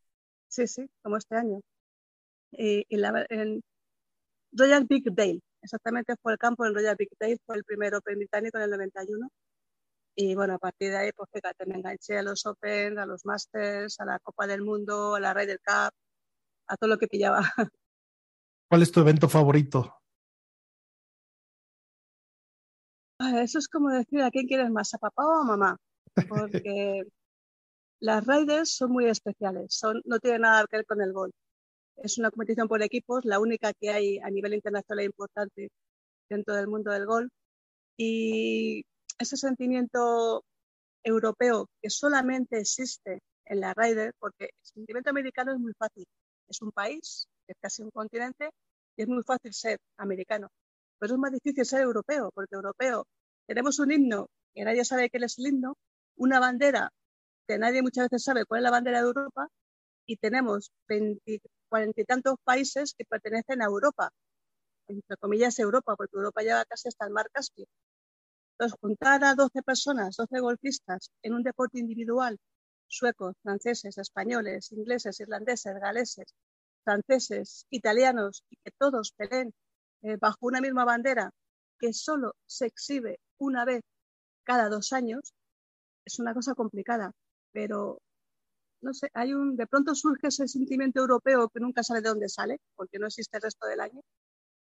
[0.49, 1.61] Sí, sí, como este año.
[2.53, 3.61] Y, la, en
[4.53, 8.17] Royal Big Dale, exactamente fue el campo en Royal Big Dale, fue el primero Open
[8.17, 9.29] británico en el 91.
[10.19, 13.27] Y bueno, a partir de ahí, pues fíjate, me enganché a los Open, a los
[13.27, 15.93] Masters, a la Copa del Mundo, a la Ryder Cup,
[16.69, 17.41] a todo lo que pillaba.
[18.69, 19.95] ¿Cuál es tu evento favorito?
[23.19, 25.77] Eso es como decir a quién quieres más, a papá o a mamá,
[26.29, 27.03] porque
[28.01, 31.35] las Riders son muy especiales, son, no tienen nada que ver con el golf.
[31.97, 35.71] Es una competición por equipos, la única que hay a nivel internacional importante
[36.29, 37.31] dentro del mundo del golf.
[37.97, 38.85] Y
[39.19, 40.45] ese sentimiento
[41.05, 46.05] europeo que solamente existe en la Ryder, porque el sentimiento americano es muy fácil.
[46.49, 48.51] Es un país, es casi un continente,
[48.97, 50.49] y es muy fácil ser americano.
[50.99, 53.07] Pero es más difícil ser europeo, porque europeo
[53.47, 55.77] tenemos un himno que nadie sabe qué es el himno,
[56.17, 56.91] una bandera
[57.47, 59.49] que nadie muchas veces sabe cuál es la bandera de Europa,
[60.07, 60.71] y tenemos
[61.69, 64.11] cuarenta y tantos países que pertenecen a Europa,
[64.89, 67.67] entre comillas Europa, porque Europa lleva casi hasta el mar Caspio.
[68.53, 72.39] Entonces, juntar a 12 personas, 12 golfistas en un deporte individual,
[72.87, 76.35] suecos, franceses, españoles, ingleses, irlandeses, galeses,
[76.85, 79.53] franceses, italianos, y que todos peleen
[80.07, 81.31] eh, bajo una misma bandera
[81.81, 83.83] que solo se exhibe una vez
[84.45, 85.35] cada dos años,
[86.05, 87.13] es una cosa complicada,
[87.53, 87.99] pero
[88.83, 92.29] no sé, hay un, de pronto surge ese sentimiento europeo que nunca sabe de dónde
[92.29, 94.01] sale, porque no existe el resto del año,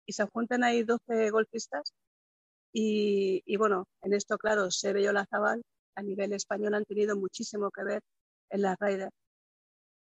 [0.06, 1.94] y se juntan ahí 12 golfistas,
[2.74, 5.62] y, y bueno, en esto, claro, Sebe y Zabal
[5.96, 8.02] a nivel español han tenido muchísimo que ver
[8.50, 9.10] en la Ryder.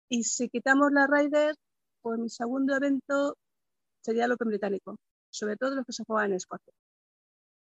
[0.08, 1.54] Y si quitamos la Ryder,
[2.02, 3.36] pues mi segundo evento
[4.02, 4.96] sería el Open Británico,
[5.36, 6.72] sobre todo los que se juegan en Escocia,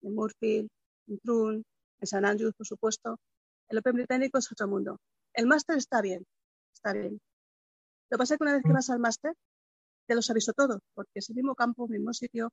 [0.02, 0.68] en Murphy,
[1.08, 1.64] en Trun,
[2.00, 3.18] en San Andrews, por supuesto.
[3.68, 4.98] El Open británico es otro mundo.
[5.32, 6.24] El máster está bien,
[6.74, 7.12] está bien.
[8.10, 9.32] Lo que pasa es que una vez que vas al máster,
[10.06, 12.50] te los aviso todo, porque es el mismo campo, mismo sitio,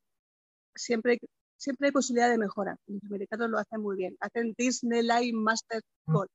[0.73, 1.19] siempre hay,
[1.57, 2.77] siempre hay posibilidad de mejora.
[2.87, 4.15] Los americanos lo hacen muy bien.
[4.21, 6.31] Hacen Disneyland Master Golf.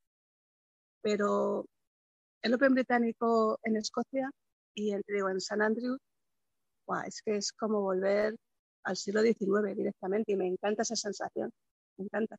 [1.01, 1.65] Pero
[2.43, 4.31] el Open británico en Escocia
[4.75, 5.99] y el en San Andrews,
[7.07, 8.37] es que es como volver
[8.85, 11.51] al siglo XIX directamente y me encanta esa sensación,
[11.97, 12.37] me encanta.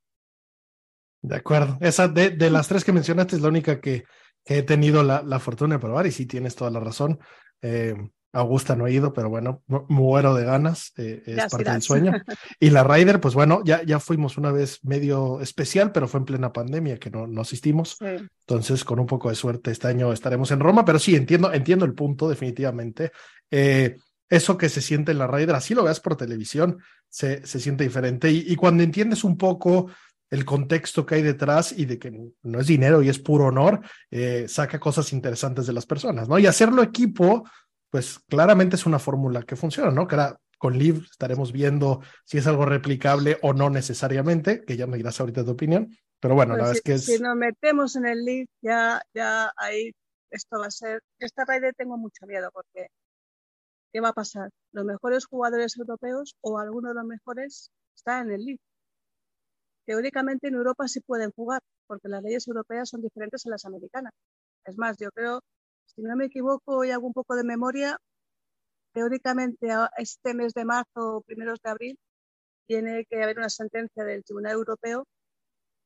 [1.22, 4.04] De acuerdo, esa de, de las tres que mencionaste es la única que,
[4.44, 7.20] que he tenido la, la, fortuna de probar y sí tienes toda la razón.
[7.62, 7.96] Eh,
[8.36, 12.12] Augusta no ha ido, pero bueno, muero de ganas, eh, es parte del sueño.
[12.60, 16.26] Y la Ryder, pues bueno, ya, ya fuimos una vez medio especial, pero fue en
[16.26, 17.98] plena pandemia que no, no asistimos.
[18.02, 21.86] Entonces, con un poco de suerte, este año estaremos en Roma, pero sí, entiendo, entiendo
[21.86, 23.12] el punto, definitivamente.
[23.50, 23.96] Eh,
[24.30, 27.84] eso que se siente en la Ryder, así lo veas por televisión, se, se siente
[27.84, 28.32] diferente.
[28.32, 29.90] Y, y cuando entiendes un poco
[30.30, 32.12] el contexto que hay detrás y de que
[32.44, 36.40] no es dinero y es puro honor, eh, saca cosas interesantes de las personas, ¿no?
[36.40, 37.44] Y hacerlo equipo
[37.90, 40.06] pues claramente es una fórmula que funciona, ¿no?
[40.06, 44.86] Que ahora con Liv estaremos viendo si es algo replicable o no necesariamente, que ya
[44.88, 47.06] me dirás ahorita tu opinión, pero bueno, la verdad si, es que es...
[47.06, 49.94] Si nos metemos en el Liv, ya, ya ahí
[50.30, 51.02] esto va a ser...
[51.20, 52.88] Esta raid tengo mucho miedo porque
[53.96, 54.50] ¿qué va a pasar?
[54.74, 58.60] Los mejores jugadores europeos o algunos de los mejores están en el Liv.
[59.86, 64.12] Teóricamente en Europa sí pueden jugar porque las leyes europeas son diferentes a las americanas.
[64.66, 65.40] Es más, yo creo
[65.86, 67.98] si no me equivoco y hago un poco de memoria,
[68.92, 72.00] teóricamente este mes de marzo o primeros de abril
[72.68, 75.06] tiene que haber una sentencia del Tribunal Europeo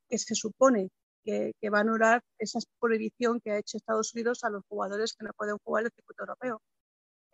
[0.09, 0.89] que se supone
[1.23, 5.25] que, va a anular esa prohibición que ha hecho Estados Unidos a los jugadores que
[5.25, 6.59] no pueden jugar el circuito europeo,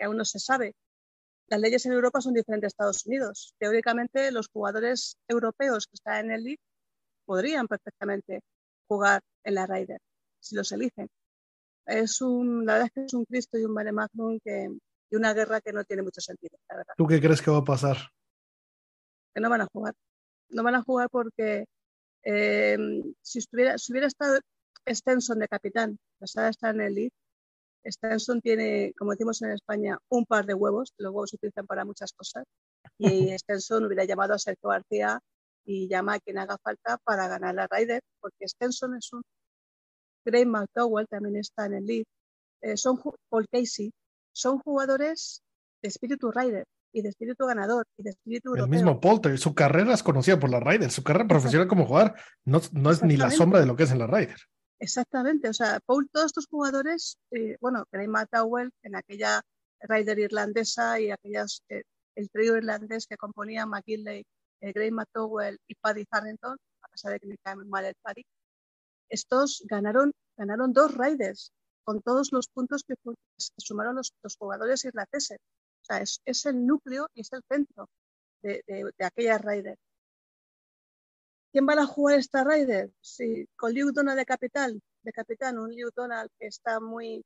[0.04, 0.74] aún no se sabe.
[1.48, 3.54] Las leyes en Europa son diferentes a Estados Unidos.
[3.60, 6.62] Teóricamente, los jugadores europeos que están en el League
[7.26, 8.42] podrían perfectamente
[8.88, 10.00] jugar en la Ryder,
[10.40, 11.10] si los eligen
[11.86, 14.70] es un, la verdad es que es un Cristo y un mare magnum que,
[15.10, 16.94] y una guerra que no tiene mucho sentido, la verdad.
[16.98, 17.98] ¿Tú qué crees que va a pasar?
[19.34, 19.94] Que no van a jugar.
[20.50, 21.66] No van a jugar porque
[22.24, 22.78] eh,
[23.22, 24.40] si, estuviera, si hubiera estado
[24.88, 27.12] Stenson de capitán, pasada está en el lead,
[27.86, 31.86] Stenson tiene, como decimos en España, un par de huevos, los huevos se utilizan para
[31.86, 32.44] muchas cosas,
[32.98, 33.08] y
[33.40, 35.20] Stenson hubiera llamado a Sergio García
[35.66, 39.22] y llama a quien haga falta para ganar la Ryder, porque Stenson es un
[40.26, 42.06] Gray McDowell también está en el lead,
[42.62, 43.92] eh, son Paul Casey,
[44.34, 45.44] son jugadores
[45.82, 48.66] de espíritu rider y de espíritu ganador y de espíritu europeo.
[48.66, 52.16] El mismo Polter, su carrera es conocida por la Ryder, su carrera profesional como jugador
[52.46, 54.38] no, no es ni la sombra de lo que es en la Ryder.
[54.86, 59.42] Exactamente, o sea, Paul, todos estos jugadores, eh, bueno, Gray McDowell en aquella
[59.80, 61.82] Ryder irlandesa y aquellas, eh,
[62.14, 64.24] el trío irlandés que componía McKinley,
[64.62, 68.24] eh, McDowell y Paddy Farrington, a pesar de que me cae mal el Paddy,
[69.10, 71.52] estos ganaron, ganaron dos Raiders
[71.84, 72.94] con todos los puntos que,
[73.58, 75.40] sumaron los, jugadores irlandeses.
[75.82, 77.90] O sea, es, es, el núcleo y es el centro
[78.44, 79.80] de, de, de aquella Raiders.
[81.56, 82.92] ¿Quién va a jugar esta Raider?
[83.00, 87.24] Sí, con Liu Donald de capital, de capitán, un Liu Donald que está muy,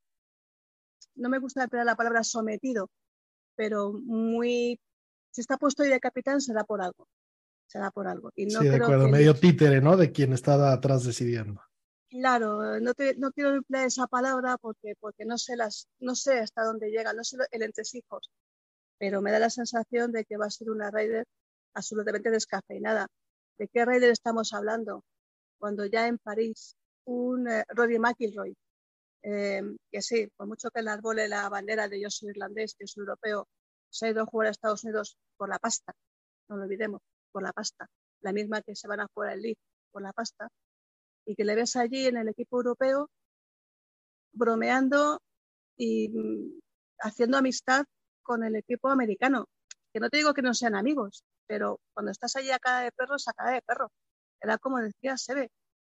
[1.16, 2.92] no me gusta emplear la palabra sometido,
[3.56, 4.80] pero muy,
[5.32, 7.08] si está puesto ahí de capitán será por algo,
[7.66, 8.30] será por algo.
[8.36, 9.12] Y no sí, de acuerdo, que...
[9.14, 9.98] medio títere, ¿no?
[9.98, 11.64] De quien está atrás decidiendo.
[12.08, 16.38] Claro, no, te, no quiero emplear esa palabra porque, porque no, sé las, no sé
[16.38, 18.30] hasta dónde llega, no sé el entresijos,
[19.00, 21.26] pero me da la sensación de que va a ser una Raider
[21.74, 23.08] absolutamente descafeinada.
[23.60, 25.04] ¿De qué Raider estamos hablando?
[25.60, 28.56] Cuando ya en París un eh, Rory McIlroy,
[29.22, 33.02] eh, que sí, por mucho que enarbole la bandera de yo soy irlandés, que soy
[33.02, 33.50] europeo,
[33.90, 35.94] se ha ido a jugar a Estados Unidos por la pasta,
[36.48, 37.02] no lo olvidemos,
[37.34, 37.88] por la pasta,
[38.22, 39.60] la misma que se van a jugar el League
[39.92, 40.48] por la pasta,
[41.26, 43.10] y que le ves allí en el equipo europeo
[44.32, 45.20] bromeando
[45.76, 46.60] y mm,
[47.00, 47.84] haciendo amistad
[48.22, 49.48] con el equipo americano.
[49.94, 52.92] Que no te digo que no sean amigos, pero cuando estás allí a cara de
[52.92, 53.92] perro, es a cara de perro.
[54.42, 55.52] Era como decía Sebe,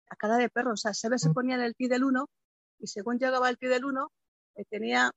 [0.09, 0.73] a cara de perro.
[0.73, 1.33] O sea, Sebe se mm.
[1.33, 2.27] ponía en el ti del 1
[2.79, 4.11] y según llegaba el ti del 1,
[4.55, 5.11] eh, tenía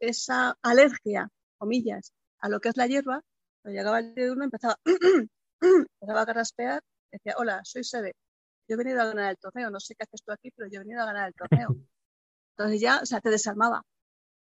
[0.00, 3.22] esa alergia, comillas, a lo que es la hierba.
[3.62, 4.76] Cuando llegaba el ti del 1 empezaba,
[5.60, 8.14] empezaba a carraspear, decía, hola, soy Sebe
[8.68, 10.76] yo he venido a ganar el torneo, no sé qué haces tú aquí, pero yo
[10.80, 11.68] he venido a ganar el torneo.
[12.56, 13.82] Entonces ya, o sea, te desarmaba,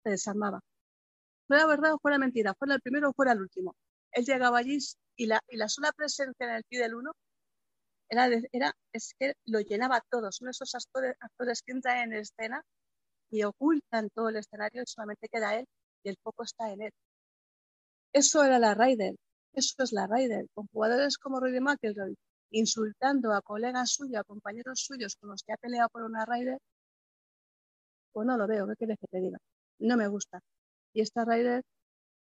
[0.03, 0.61] te desarmaba.
[1.51, 3.75] Fuera verdad o fuera mentira, fuera el primero o fuera el último.
[4.13, 4.77] Él llegaba allí
[5.17, 7.11] y la, y la sola presencia en el pie del uno
[8.09, 10.31] era, era, es que lo llenaba todo.
[10.31, 12.61] Son esos actores, actores que entran en escena
[13.29, 15.65] y ocultan todo el escenario y solamente queda él
[16.03, 16.91] y el foco está en él.
[18.13, 19.15] Eso era la Ryder,
[19.53, 22.15] eso es la Ryder, con jugadores como Rory McIlroy,
[22.51, 26.59] insultando a colegas suyos, a compañeros suyos con los que ha peleado por una Raider,
[28.13, 29.37] pues no lo veo, ¿qué quieres que te diga?
[29.79, 30.39] No me gusta.
[30.93, 31.63] Y esta Raider,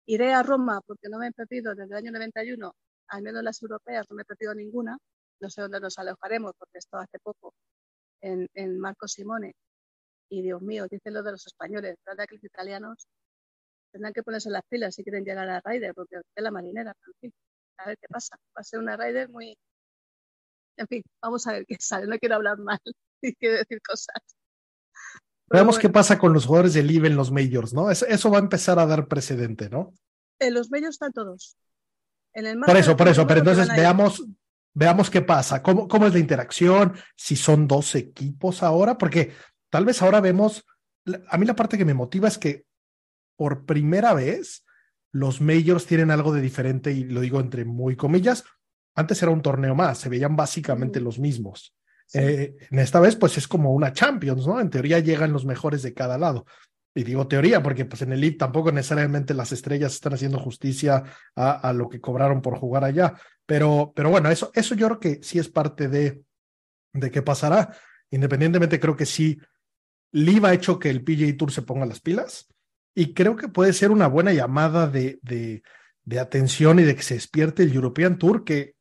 [0.06, 2.74] iré a Roma porque no me he perdido desde el año 91,
[3.08, 4.98] al menos las europeas no me he perdido ninguna,
[5.40, 7.54] no sé dónde nos alojaremos porque he estado hace poco
[8.22, 8.48] en,
[8.78, 9.54] Marco Simone
[10.30, 13.06] y Dios mío, dicen lo de los españoles, ¿verdad que los italianos
[13.92, 16.94] tendrán que ponerse las pilas si quieren llegar a la Raider porque es la marinera,
[17.06, 17.34] en fin,
[17.78, 18.36] a ver qué pasa.
[18.56, 19.56] Va a ser una Raider muy,
[20.76, 22.06] en fin, vamos a ver qué sale.
[22.06, 22.78] No quiero hablar mal,
[23.22, 24.22] ni quiero decir cosas.
[25.50, 27.90] Veamos qué pasa con los jugadores del IBE en los majors, ¿no?
[27.90, 29.92] Eso, va a empezar a dar precedente, ¿no?
[30.38, 31.56] En los majors están todos.
[32.32, 34.24] En el por eso, por eso, pero entonces veamos,
[34.72, 39.32] veamos qué pasa, ¿Cómo, cómo es la interacción, si son dos equipos ahora, porque
[39.70, 40.64] tal vez ahora vemos,
[41.28, 42.64] a mí la parte que me motiva es que
[43.36, 44.64] por primera vez
[45.12, 48.44] los majors tienen algo de diferente y lo digo entre muy comillas,
[48.96, 51.74] antes era un torneo más, se veían básicamente los mismos.
[52.14, 54.60] Eh, en esta vez, pues es como una Champions, ¿no?
[54.60, 56.46] En teoría llegan los mejores de cada lado.
[56.94, 61.02] Y digo teoría porque pues en el League tampoco necesariamente las estrellas están haciendo justicia
[61.34, 63.14] a, lo que cobraron por jugar allá.
[63.44, 66.22] Pero, pero bueno, eso, eso yo creo que sí es parte de,
[66.92, 67.76] de qué pasará.
[68.10, 69.38] Independientemente, creo que sí,
[70.12, 72.46] Live ha hecho que el PGA Tour se ponga las pilas
[72.94, 75.64] y creo que puede ser una buena llamada de, de,
[76.04, 78.76] de atención y de que se despierte el European Tour, que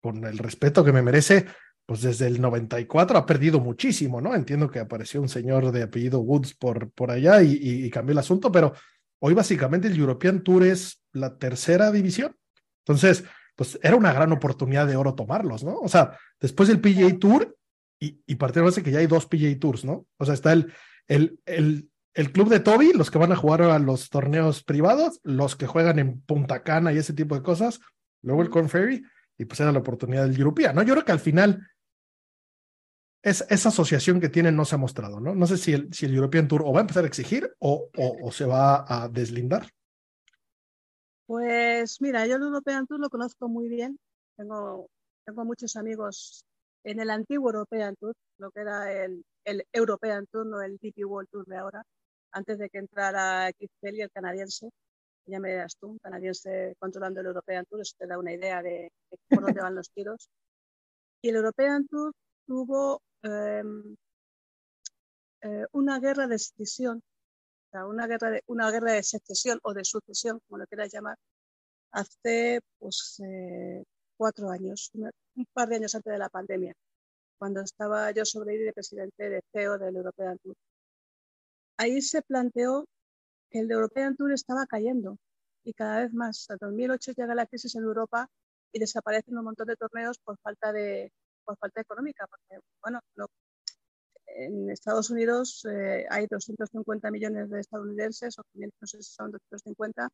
[0.00, 1.46] con el respeto que me merece,
[1.88, 4.34] pues desde el 94 ha perdido muchísimo, ¿no?
[4.34, 8.52] Entiendo que apareció un señor de apellido Woods por, por allá y, cambió el asunto,
[8.52, 8.74] pero
[9.20, 12.36] hoy básicamente el European Tour es la tercera división.
[12.80, 13.24] Entonces,
[13.56, 15.78] pues era una gran oportunidad de oro tomarlos, ¿no?
[15.78, 17.56] O sea, después del PGA Tour
[17.98, 20.06] y, y partiendo de que ya hay dos PGA Tours, ¿no?
[20.18, 20.70] O sea, está el,
[21.06, 25.20] el, el, el club de Toby, los que van a jugar a los torneos privados,
[25.22, 27.80] los que juegan en Punta Cana y ese tipo de cosas,
[28.20, 29.02] luego el Corn Ferry,
[29.38, 30.82] y pues era la oportunidad del European, ¿no?
[30.82, 31.66] Yo creo que al final
[33.22, 35.34] es, esa asociación que tienen no se ha mostrado, ¿no?
[35.34, 37.90] No sé si el, si el European Tour o va a empezar a exigir o,
[37.96, 39.68] o, se va a deslindar.
[41.26, 43.98] Pues mira, yo el European Tour lo conozco muy bien.
[44.36, 44.88] Tengo,
[45.24, 46.44] tengo muchos amigos
[46.84, 51.04] en el antiguo European Tour, lo que era el, el European Tour, no el DP
[51.04, 51.82] World Tour de ahora,
[52.32, 53.50] antes de que entrara
[53.82, 54.70] Kelly, el canadiense.
[55.26, 58.62] Ya me dirás tú, un canadiense controlando el European Tour, eso te da una idea
[58.62, 60.30] de, de por dónde van los tiros.
[61.20, 62.12] Y el European Tour
[62.46, 63.62] tuvo eh,
[65.72, 67.02] una guerra de secesión,
[67.72, 71.16] una, guerra de, una guerra de secesión o de sucesión, como lo quieras llamar,
[71.92, 73.84] hace pues eh,
[74.16, 76.74] cuatro años, un par de años antes de la pandemia,
[77.38, 80.56] cuando estaba yo sobre de presidente de CEO del European Tour.
[81.76, 82.86] Ahí se planteó
[83.50, 85.18] que el European Tour estaba cayendo
[85.64, 86.48] y cada vez más.
[86.50, 88.28] En 2008 llega la crisis en Europa
[88.72, 91.12] y desaparecen un montón de torneos por falta de,
[91.48, 93.00] por falta económica, porque, bueno,
[94.26, 99.30] en Estados Unidos eh, hay 250 millones de estadounidenses, o 500, no sé si son
[99.32, 100.08] 250,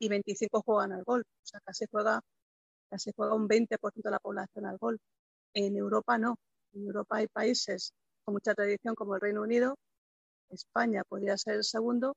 [0.00, 1.26] y 25 juegan al golf.
[1.26, 2.20] O sea, casi juega,
[2.90, 5.00] casi juega un 20% de la población al golf.
[5.54, 6.36] En Europa no.
[6.74, 7.92] En Europa hay países
[8.24, 9.76] con mucha tradición como el Reino Unido.
[10.50, 12.14] España podría ser el segundo,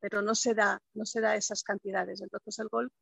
[0.00, 2.20] pero no se da, no se da esas cantidades.
[2.20, 2.92] Entonces el golf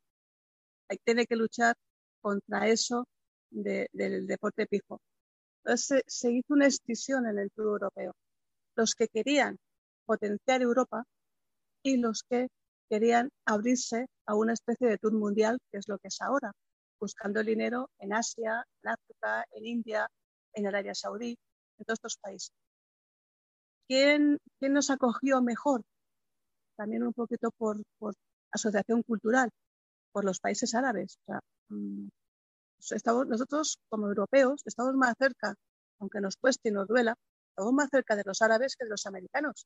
[0.89, 1.75] hay, tiene que luchar
[2.21, 3.05] contra eso
[3.53, 4.99] del deporte pijo.
[5.63, 8.13] Entonces se, hizo una escisión en el Tour Europeo.
[8.75, 9.57] Los que querían
[10.05, 11.03] potenciar Europa
[11.83, 12.47] y los que
[12.89, 16.51] querían abrirse a una especie de tour mundial, que es lo que es ahora,
[16.99, 20.07] buscando dinero en Asia, en África, en India,
[20.53, 21.37] en Arabia Saudí,
[21.77, 22.51] en todos estos países.
[23.87, 25.81] ¿Quién, quién nos acogió mejor?
[26.75, 28.13] También un poquito por, por
[28.51, 29.49] asociación cultural,
[30.11, 31.17] por los países árabes.
[31.69, 32.07] Mm,
[32.91, 35.55] estamos, nosotros como europeos estamos más cerca,
[35.99, 37.15] aunque nos cueste y nos duela,
[37.49, 39.65] estamos más cerca de los árabes que de los americanos.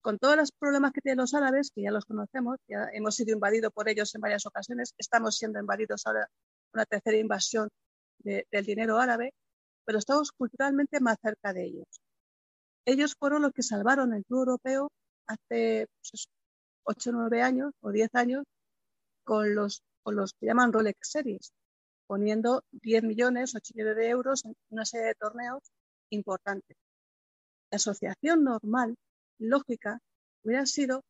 [0.00, 3.32] Con todos los problemas que tienen los árabes, que ya los conocemos, ya hemos sido
[3.32, 6.28] invadidos por ellos en varias ocasiones, estamos siendo invadidos ahora
[6.74, 7.68] una tercera invasión
[8.18, 9.32] del dinero árabe,
[9.84, 11.86] pero estamos culturalmente más cerca de ellos.
[12.86, 14.90] Ellos fueron los que salvaron el club europeo
[15.26, 16.28] hace pues,
[16.84, 18.44] 8 o 9 años o 10 años
[19.24, 21.52] con los, con los que llaman Rolex Series,
[22.06, 25.62] poniendo 10 millones, 8 millones de euros en una serie de torneos
[26.10, 26.76] importantes.
[27.70, 28.96] La asociación normal,
[29.38, 29.98] lógica,
[30.42, 31.02] hubiera sido,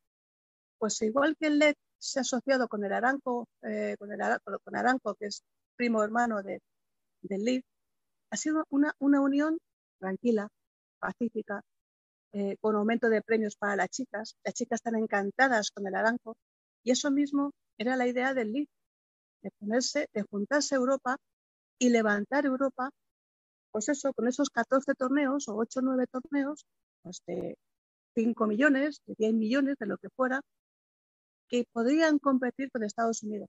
[0.79, 4.21] pues igual que el LED se ha asociado con el Aranco, eh, con, el,
[4.63, 5.43] con Aranco, que es
[5.77, 6.61] primo hermano de,
[7.23, 7.63] del LID,
[8.31, 9.59] ha sido una, una unión
[9.99, 10.49] tranquila,
[10.99, 11.63] pacífica,
[12.33, 14.37] eh, con aumento de premios para las chicas.
[14.45, 16.37] Las chicas están encantadas con el Aranco
[16.83, 18.69] y eso mismo era la idea del LID
[19.45, 21.17] de ponerse, de juntarse Europa
[21.79, 22.91] y levantar Europa,
[23.71, 26.65] pues eso, con esos 14 torneos o 8 o 9 torneos,
[27.03, 27.57] pues de
[28.15, 30.41] 5 millones, de 10 millones, de lo que fuera,
[31.49, 33.49] que podrían competir con Estados Unidos.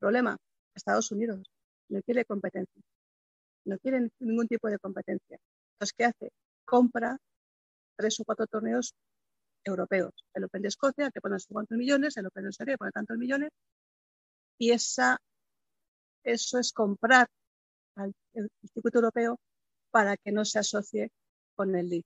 [0.00, 0.36] Problema,
[0.74, 1.48] Estados Unidos
[1.88, 2.82] no quiere competencia,
[3.66, 5.38] no quiere ningún tipo de competencia.
[5.74, 6.32] Entonces, ¿qué hace?
[6.64, 7.18] Compra
[7.96, 8.94] tres o cuatro torneos
[9.64, 10.12] europeos.
[10.34, 13.18] El Open de Escocia, que pone cuántos millones, el Open de Serbia, que pone tantos
[13.18, 13.50] millones,
[14.60, 15.16] y eso
[16.22, 17.26] es comprar
[17.96, 18.12] al
[18.62, 19.40] Instituto Europeo
[19.90, 21.10] para que no se asocie
[21.56, 22.04] con el LID.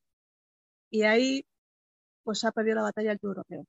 [0.89, 1.45] Y ahí
[2.23, 3.67] pues ha perdido la batalla el Europeo.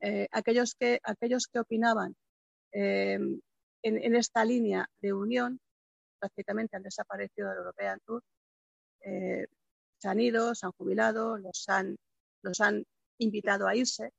[0.00, 2.16] Eh, aquellos, que, aquellos que opinaban
[2.72, 3.40] em,
[3.82, 5.60] en, esta línea de unión
[6.18, 8.22] prácticamente han desaparecido del European Tour.
[9.00, 9.46] Eh,
[9.98, 11.96] se han ido, se han jubilado, los han,
[12.42, 12.84] los han
[13.18, 14.10] invitado a irse.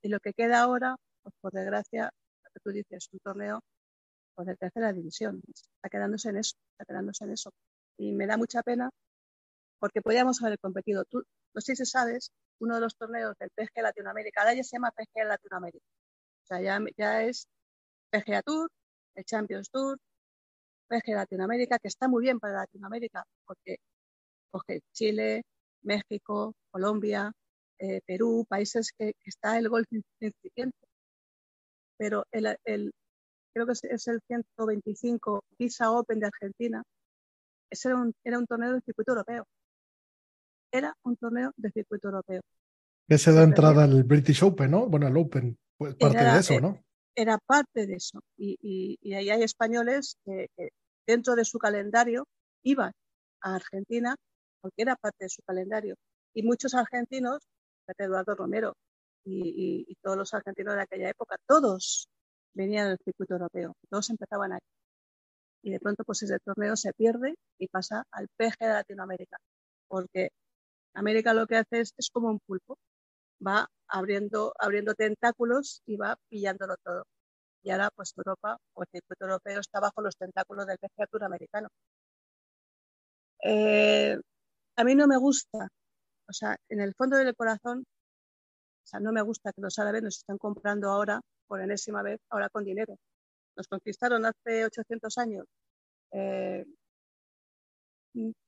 [0.00, 2.12] Y lo que queda ahora, pues por desgracia,
[2.56, 3.60] que tú dices, un torneo
[4.34, 5.42] pues, de tercera división.
[5.48, 7.50] Está quedándose en eso, está quedándose en eso.
[7.98, 8.90] Y me da mucha pena
[9.78, 11.04] porque podíamos haber competido.
[11.04, 11.22] Tú,
[11.54, 12.30] no sé si sabes,
[12.60, 15.84] uno de los torneos del PGA Latinoamérica, ahora ya se llama PGA Latinoamérica.
[16.44, 17.46] O sea, ya, ya es
[18.10, 18.70] PGA Tour,
[19.16, 19.98] el Champions Tour,
[20.88, 23.76] PGA Latinoamérica, que está muy bien para Latinoamérica porque
[24.50, 25.42] coge Chile,
[25.82, 27.32] México, Colombia,
[27.78, 29.86] eh, Perú, países que, está el golf
[30.20, 30.85] incipiente.
[31.98, 32.92] Pero el, el,
[33.54, 36.82] creo que es, el 125 Visa Open de Argentina,
[37.70, 39.44] ese era un, era un torneo de circuito europeo.
[40.72, 42.42] Era un torneo de circuito europeo.
[43.08, 44.86] Ese da entrada al British Open, ¿no?
[44.86, 46.82] Bueno, al Open, pues parte de eso, ¿no?
[47.14, 48.20] Era parte de eso.
[48.36, 50.48] Y, y, ahí hay españoles que,
[51.06, 52.26] dentro de su calendario
[52.62, 52.92] iban
[53.40, 54.16] a Argentina
[54.60, 55.94] porque era parte de su calendario.
[56.34, 57.38] Y muchos argentinos,
[57.96, 58.74] Eduardo Romero
[59.26, 62.08] y, todos los argentinos de aquella época, todos
[62.54, 64.66] venían del circuito europeo, todos empezaban aquí.
[65.62, 69.38] Y de pronto pues ese torneo se pierde y pasa al PG de Latinoamérica,
[69.88, 70.30] porque
[70.94, 72.78] América lo que hace es, es como un pulpo,
[73.44, 77.04] va abriendo, abriendo tentáculos y va pillándolo todo.
[77.62, 81.68] Y ahora, pues Europa o el circuito europeo está bajo los tentáculos del PGA americano.
[83.42, 84.18] Eh,
[84.76, 85.68] a mí no me gusta,
[86.28, 87.84] o sea, en el fondo del corazón,
[88.86, 92.20] o sea, no me gusta que los árabes nos estén comprando ahora, por enésima vez,
[92.30, 92.96] ahora con dinero.
[93.56, 95.44] Nos conquistaron hace 800 años
[96.12, 96.64] eh,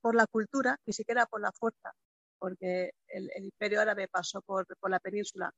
[0.00, 1.92] por la cultura, ni siquiera por la fuerza,
[2.38, 5.50] porque el, imperio árabe pasó por, la península,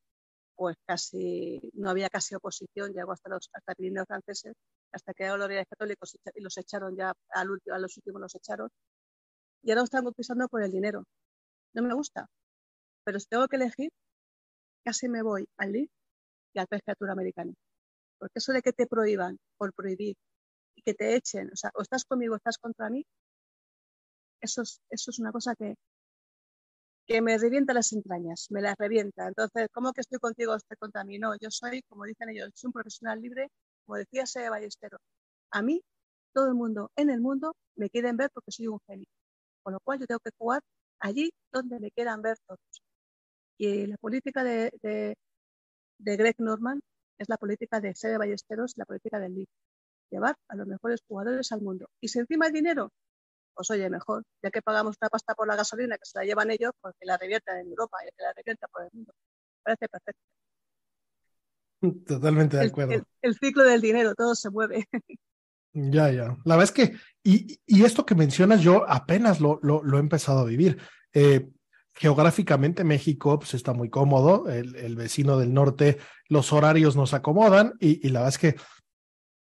[0.57, 4.55] pues casi no había casi oposición, llegó hasta los hasta Pirineos franceses,
[4.93, 8.35] hasta que los reyes católicos y los echaron ya, al último, a los últimos los
[8.35, 8.71] echaron,
[9.63, 11.05] y ahora nos están conquistando por el dinero.
[11.75, 12.27] No me gusta,
[13.05, 13.91] pero si tengo que elegir,
[14.91, 15.89] casi me voy al LID
[16.55, 17.55] y al pescatura americano.
[18.19, 20.17] Porque eso de que te prohíban por prohibir
[20.77, 23.05] y que te echen, o sea, o estás conmigo o estás contra mí,
[24.41, 25.77] eso es, eso es una cosa que,
[27.07, 29.29] que me revienta las entrañas, me las revienta.
[29.29, 31.19] Entonces, ¿cómo que estoy contigo o estoy contra mí?
[31.21, 33.49] No, yo soy, como dicen ellos, soy un profesional libre,
[33.87, 34.99] como decía Seba Ballestero.
[35.53, 35.83] A mí,
[36.35, 39.07] todo el mundo en el mundo me quieren ver porque soy un genio.
[39.63, 40.63] Con lo cual yo tengo que jugar
[41.01, 42.83] allí donde me quieran ver todos.
[43.61, 46.81] Y la política de, de, Greg Norman
[47.19, 49.51] es la política de Seba Ballesteros, la política del League.
[50.11, 51.91] Llevar a los mejores jugadores al mundo.
[52.01, 52.91] Y si encima hay dinero,
[53.55, 56.51] pues oye, mejor, ya que pagamos una pasta por la gasolina que se la llevan
[56.51, 59.13] ellos, pues que la reviertan en Europa y que la reviertan por el mundo.
[59.63, 60.23] Parece perfecto.
[62.07, 63.05] Totalmente de acuerdo.
[63.21, 64.89] El, ciclo del dinero, todo se mueve.
[65.73, 66.37] Ya, ya.
[66.45, 70.01] La verdad es que, y, y esto que mencionas, yo apenas lo, lo, lo he
[70.01, 70.81] empezado a vivir.
[71.13, 71.49] Eh,
[71.95, 77.75] geográficamente México pues, está muy cómodo, el, el, vecino del norte, los horarios nos acomodan
[77.81, 78.57] y, y la verdad es que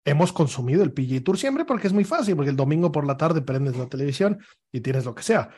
[0.04, 3.16] hemos consumido el PG Tour siempre porque es muy fácil, porque el domingo por la
[3.16, 4.38] tarde prendes la televisión
[4.72, 5.50] y tienes lo que sea.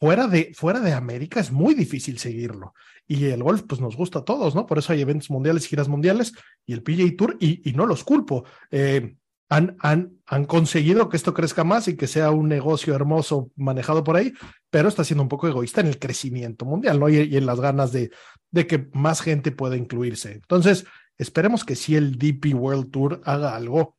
[0.00, 2.74] Fuera de, fuera de América es muy difícil seguirlo.
[3.06, 4.66] Y el golf, pues nos gusta a todos, ¿no?
[4.66, 6.32] Por eso hay eventos mundiales, giras mundiales
[6.66, 8.44] y el PGA Tour, y, y no los culpo.
[8.70, 9.16] Eh,
[9.54, 14.02] han, han, han, conseguido que esto crezca más y que sea un negocio hermoso manejado
[14.04, 14.32] por ahí,
[14.70, 17.08] pero está siendo un poco egoísta en el crecimiento mundial, ¿no?
[17.08, 18.10] Y, en las ganas de,
[18.50, 20.32] de que más gente pueda incluirse.
[20.32, 20.86] Entonces,
[21.18, 23.96] Esperemos que sí el DP World Tour haga algo.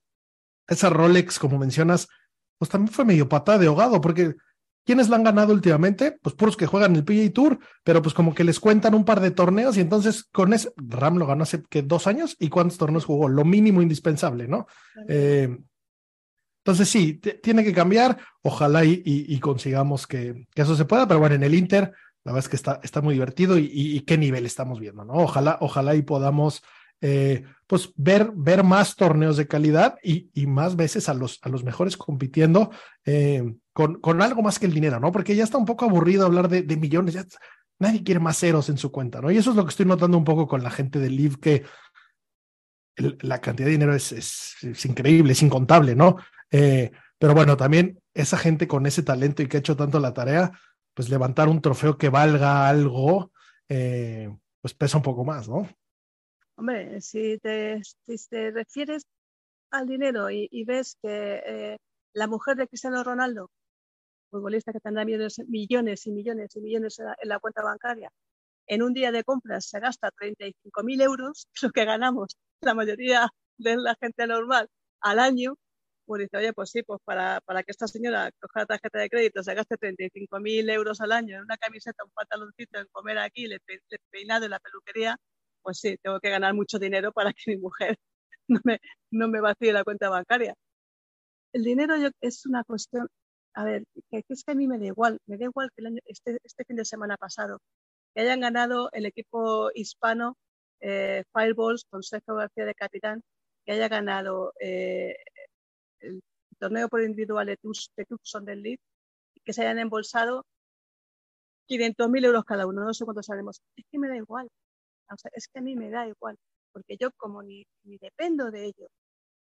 [0.68, 2.10] Esa Rolex, como mencionas,
[2.58, 4.36] pues también fue medio patada de ahogado, porque
[4.86, 6.18] ¿quiénes la han ganado últimamente?
[6.22, 9.20] Pues puros que juegan el PGA Tour, pero pues como que les cuentan un par
[9.20, 12.78] de torneos y entonces con ese, Ram lo ganó hace que dos años y cuántos
[12.78, 14.68] torneos jugó, lo mínimo indispensable, ¿no?
[15.08, 15.58] Eh,
[16.66, 21.44] entonces sí, tiene que cambiar, ojalá y, consigamos que, eso se pueda, pero bueno, en
[21.44, 21.92] el Inter,
[22.24, 25.14] la verdad es que está, está muy divertido y, y, qué nivel estamos viendo, ¿no?
[25.16, 26.64] Ojalá, ojalá y podamos
[27.06, 31.50] eh, pues ver, ver más torneos de calidad y, y, más veces a los, a
[31.50, 32.72] los mejores compitiendo
[33.04, 35.12] eh, con, con, algo más que el dinero, ¿no?
[35.12, 37.26] Porque ya está un poco aburrido hablar de, de, millones, ya
[37.80, 39.32] nadie quiere más ceros en su cuenta, ¿no?
[39.32, 41.64] Y eso es lo que estoy notando un poco con la gente del Live, que
[42.96, 46.18] la cantidad de dinero es, es, increíble, es incontable, ¿no?
[46.52, 50.14] Eh, pero bueno, también esa gente con ese talento y que ha hecho tanto la
[50.14, 50.52] tarea,
[50.94, 53.32] pues levantar un trofeo que valga algo,
[53.68, 55.68] pues pesa un poco más, ¿no?
[56.56, 57.82] Hombre, si te,
[58.52, 59.06] refieres
[59.72, 61.78] al dinero y, ves que eh,
[62.14, 63.50] la mujer de Cristiano Ronaldo
[64.34, 68.10] futbolista que tendrá millones, millones y millones y millones en la cuenta bancaria,
[68.68, 73.78] en un día de compras se gasta 35.000 euros, lo que ganamos la mayoría de
[73.78, 74.70] la gente normal
[75.02, 75.56] al año,
[76.06, 79.10] pues dice, oye, pues sí, pues para, para que esta señora coja la tarjeta de
[79.10, 83.46] crédito, se gaste 35.000 euros al año en una camiseta, un pantaloncito, en comer aquí,
[83.46, 83.62] el,
[84.12, 85.18] peinado en la peluquería,
[85.62, 87.98] pues sí, tengo que ganar mucho dinero para que mi mujer
[88.48, 88.80] no me,
[89.12, 90.56] no me vacíe la cuenta bancaria.
[91.54, 93.08] El dinero es una cuestión,
[93.56, 95.88] a ver, que, es que a mí me da igual, me da igual que el
[95.88, 97.60] año, este, este fin de semana pasado,
[98.14, 100.38] que hayan ganado el equipo hispano
[100.82, 103.24] eh, Fireballs con Sergio García de capitán,
[103.66, 105.16] que haya ganado eh,
[106.02, 106.22] el
[106.60, 107.58] torneo por individual de,
[108.06, 108.80] Tucson del League,
[109.46, 110.46] que se hayan embolsado
[111.68, 113.62] 500.000 euros cada uno, no sé cuántos sabemos.
[113.76, 114.50] Es que me da igual,
[115.34, 116.38] es que a mí me da igual,
[116.72, 118.88] porque yo como ni, ni dependo de ello,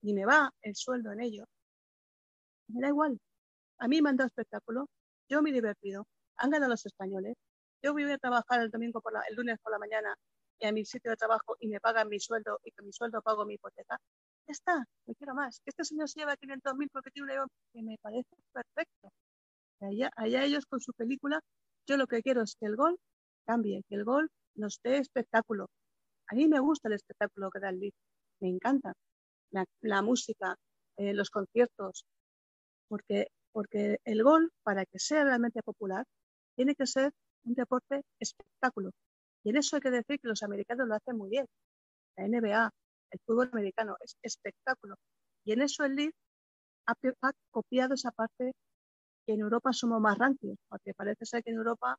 [0.02, 1.45] ni me va el sueldo en ello,
[2.68, 3.20] me da igual.
[3.80, 4.88] A mí me han dado espectáculo,
[5.30, 6.08] yo me he divertido,
[6.38, 7.36] han ganado los españoles,
[7.84, 10.16] yo voy a trabajar el domingo por la, el lunes por la mañana
[10.60, 13.22] y a mi sitio de trabajo y me pagan mi sueldo y con mi sueldo
[13.22, 13.98] pago mi hipoteca,
[14.48, 15.62] ya está, no quiero más.
[15.66, 19.12] Este señor se lleva 500.000 porque tiene un león que me parece perfecto.
[19.80, 21.42] Allá, ellos con su película,
[21.86, 22.98] yo lo que quiero es que el gol
[23.46, 25.70] cambie, que el gol nos dé espectáculo.
[26.28, 27.98] A mí me gusta el espectáculo que da el Leeds,
[28.40, 28.94] me encanta.
[29.82, 30.56] La, música,
[30.98, 32.06] eh, los conciertos,
[32.90, 36.05] porque, porque el gol, para que sea realmente popular,
[36.55, 37.12] tiene que ser
[37.43, 38.91] un deporte espectáculo.
[39.43, 41.47] Y en eso hay que decir que los americanos lo hacen muy bien.
[42.18, 42.70] La NBA,
[43.10, 44.93] el fútbol americano, es espectáculo.
[45.43, 46.14] Y en eso el League
[46.86, 46.93] ha,
[47.49, 48.53] copiado esa parte
[49.26, 51.97] que en Europa somos más rancios, porque parece ser que en Europa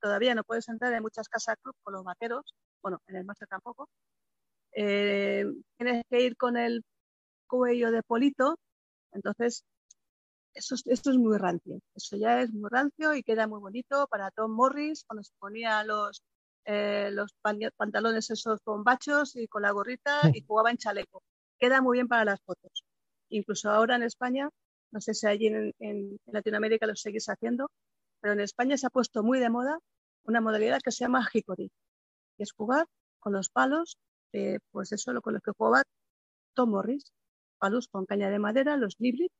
[0.00, 3.46] todavía no puedes entrar en muchas casas club con los vaqueros, bueno, en el máster
[3.46, 3.90] tampoco.
[4.72, 5.44] Eh,
[5.76, 6.82] tienes que ir con el
[7.46, 8.56] cuello de polito,
[9.12, 9.64] entonces
[10.54, 11.80] eso, esto es muy rancio.
[11.94, 15.84] Eso ya es muy rancio y queda muy bonito para Tom Morris cuando se ponía
[15.84, 16.22] los,
[16.64, 17.34] eh, los
[17.76, 21.22] pantalones esos con bachos y con la gorrita y jugaba en chaleco.
[21.58, 22.84] Queda muy bien para las fotos.
[23.28, 24.48] Incluso ahora en España,
[24.92, 27.70] no sé si allí en, Latinoamérica lo seguís haciendo,
[28.20, 29.78] pero en España se ha puesto muy de moda
[30.24, 31.70] una modalidad que se llama hickory,
[32.36, 32.86] que es jugar
[33.20, 33.98] con los palos,
[34.70, 35.82] pues eso, con los que jugaba
[36.54, 37.12] Tom Morris,
[37.58, 39.30] palos con caña de madera, los libres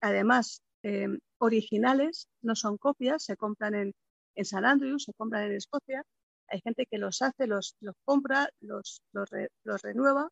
[0.00, 3.92] además em, originales, no son copias, se compran en,
[4.34, 6.02] en San Andrews, se compran en Escocia.
[6.48, 10.28] Hay gente que los hace, los, los compra, los, los, renueva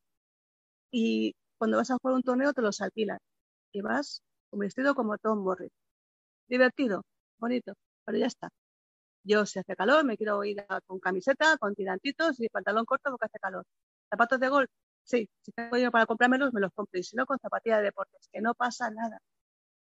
[0.91, 3.19] y cuando vas a jugar un torneo te los alquilan
[3.73, 5.73] y vas vestido como Tom Morris.
[6.49, 7.03] Divertido,
[7.39, 8.49] bonito, pero ya está.
[9.25, 13.27] Yo si hace calor me quiero ir con camiseta, con tirantitos y pantalón corto porque
[13.27, 13.65] hace calor.
[14.11, 14.71] Zapatos de golf,
[15.05, 17.85] sí, si tengo dinero para comprármelos me los compro y si no con zapatilla de
[17.85, 19.19] deportes, que no pasa nada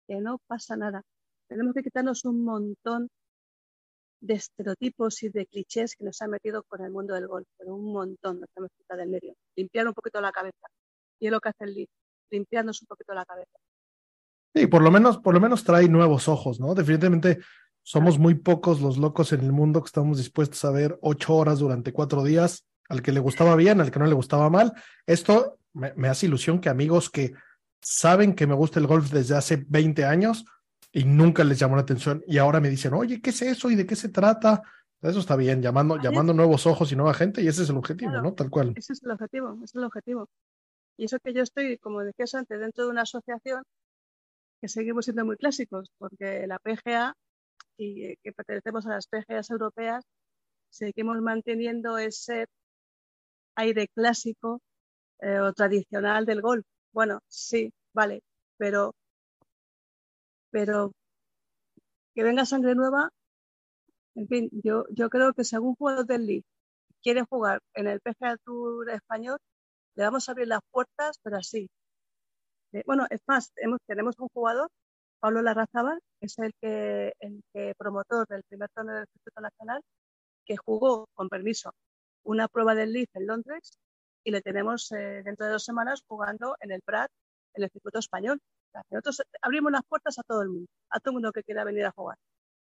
[0.07, 1.03] que no pasa nada.
[1.47, 3.09] Tenemos que quitarnos un montón
[4.19, 7.75] de estereotipos y de clichés que nos han metido con el mundo del golf, pero
[7.75, 9.33] un montón nos tenemos que quitar del medio.
[9.55, 10.67] Limpiar un poquito la cabeza.
[11.19, 11.87] Y es lo que hace el lead,
[12.31, 13.57] limpiarnos un poquito la cabeza.
[14.55, 16.73] Sí, por lo menos, por lo menos trae nuevos ojos, ¿no?
[16.73, 17.39] Definitivamente
[17.83, 21.59] somos muy pocos los locos en el mundo que estamos dispuestos a ver ocho horas
[21.59, 24.73] durante cuatro días, al que le gustaba bien, al que no le gustaba mal.
[25.05, 27.33] Esto me hace ilusión que amigos que
[27.81, 30.45] saben que me gusta el golf desde hace 20 años
[30.91, 33.75] y nunca les llamó la atención y ahora me dicen, oye, ¿qué es eso y
[33.75, 34.63] de qué se trata?
[35.01, 38.11] Eso está bien, llamando, llamando nuevos ojos y nueva gente y ese es el objetivo,
[38.21, 38.33] ¿no?
[38.33, 38.73] Tal cual.
[38.75, 40.27] Ese es el objetivo, ese es el objetivo.
[40.97, 43.63] Y eso que yo estoy, como decías antes, dentro de una asociación
[44.59, 47.15] que seguimos siendo muy clásicos, porque la PGA
[47.77, 50.03] y que pertenecemos a las PGAs europeas,
[50.69, 52.47] seguimos manteniendo ese
[53.55, 54.61] aire clásico
[55.19, 56.65] eh, o tradicional del golf.
[56.97, 58.23] Bueno, sí, vale,
[58.57, 58.95] pero,
[60.51, 60.91] pero
[62.13, 63.09] que venga sangre nueva,
[64.15, 66.45] en fin, yo, yo creo que si algún jugador del League
[67.03, 69.37] quiere jugar en el PGA Tour español,
[69.95, 71.69] le vamos a abrir las puertas, pero así.
[72.73, 73.51] Eh, bueno, es más,
[73.87, 74.69] tenemos un jugador,
[75.19, 79.81] Pablo Larrazábal, que es el que, el que promotor del primer torneo del Circuito Nacional,
[80.45, 81.73] que jugó, con permiso,
[82.23, 83.77] una prueba del Leaf en Londres
[84.27, 87.09] y le tenemos eh, dentro de dos semanas jugando en el Prat,
[87.53, 88.41] en el circuito español.
[88.91, 91.85] nosotros abrimos las puertas a todo el mundo, a todo el mundo que quiera venir
[91.85, 92.17] a jugar.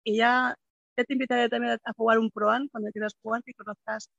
[0.04, 0.56] Y ya,
[0.95, 4.10] te invitaré también a jugar un Proan cuando quieras jugar, que conozcas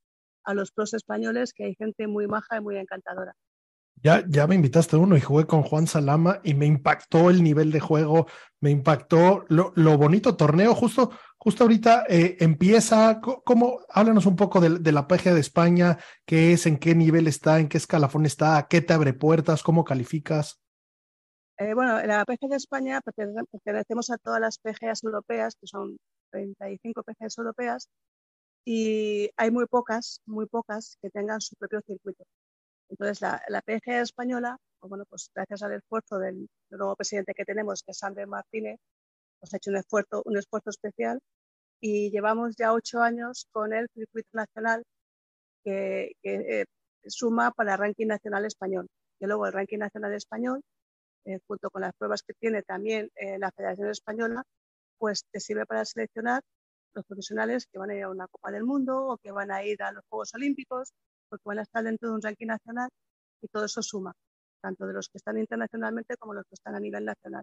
[0.45, 3.35] a los pros españoles, que hay gente muy maja y muy encantadora.
[4.03, 7.71] Ya, ya me invitaste uno y jugué con Juan Salama y me impactó el nivel
[7.73, 8.27] de juego,
[8.61, 10.75] me impactó lo, lo bonito torneo.
[10.75, 11.11] Justo,
[11.45, 13.81] justo ahorita eh, empieza, ¿cómo?
[13.91, 17.69] Háblanos un poco de, la PGA de España, qué es, en qué nivel está, en
[17.69, 20.61] qué escalafón está, qué te abre puertas, cómo calificas.
[21.59, 25.99] Eh, bueno, en la PGA de España pertenecemos a todas las PGAs europeas, que son
[26.31, 27.89] 35 PGAs europeas,
[28.65, 32.25] y hay muy pocas, muy pocas que tengan su propio circuito.
[32.89, 37.45] Entonces, la, la PGA española, pues bueno, pues gracias al esfuerzo del, nuevo presidente que
[37.45, 38.79] tenemos, que es Andrés Martínez,
[39.41, 41.21] pues ha hecho un esfuerzo, un esfuerzo especial
[41.81, 44.85] y llevamos ya ocho años con el circuito nacional
[45.65, 46.65] que, eh,
[47.07, 48.89] suma para el ranking nacional español.
[49.21, 50.63] Y luego el ranking nacional español,
[51.25, 54.43] eh, junto con las pruebas que tiene también eh, la Federación Española,
[54.99, 56.43] pues te sirve para seleccionar
[56.95, 59.65] los profesionales que van a ir a una Copa del Mundo o que van a
[59.65, 60.93] ir a los Juegos Olímpicos,
[61.35, 62.89] porque van a estar dentro de un ranking nacional
[63.43, 64.13] y todo eso suma,
[64.63, 67.43] tanto de los que están internacionalmente como los que están a nivel nacional.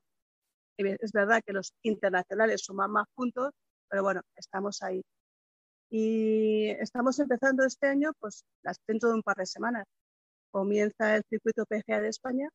[0.78, 3.52] es verdad que los internacionales suman más puntos,
[3.90, 5.02] pero bueno, estamos ahí.
[5.90, 8.46] Y estamos empezando este año, pues
[8.88, 9.86] dentro de un par de semanas.
[10.52, 12.50] Comienza el circuito PGA de España.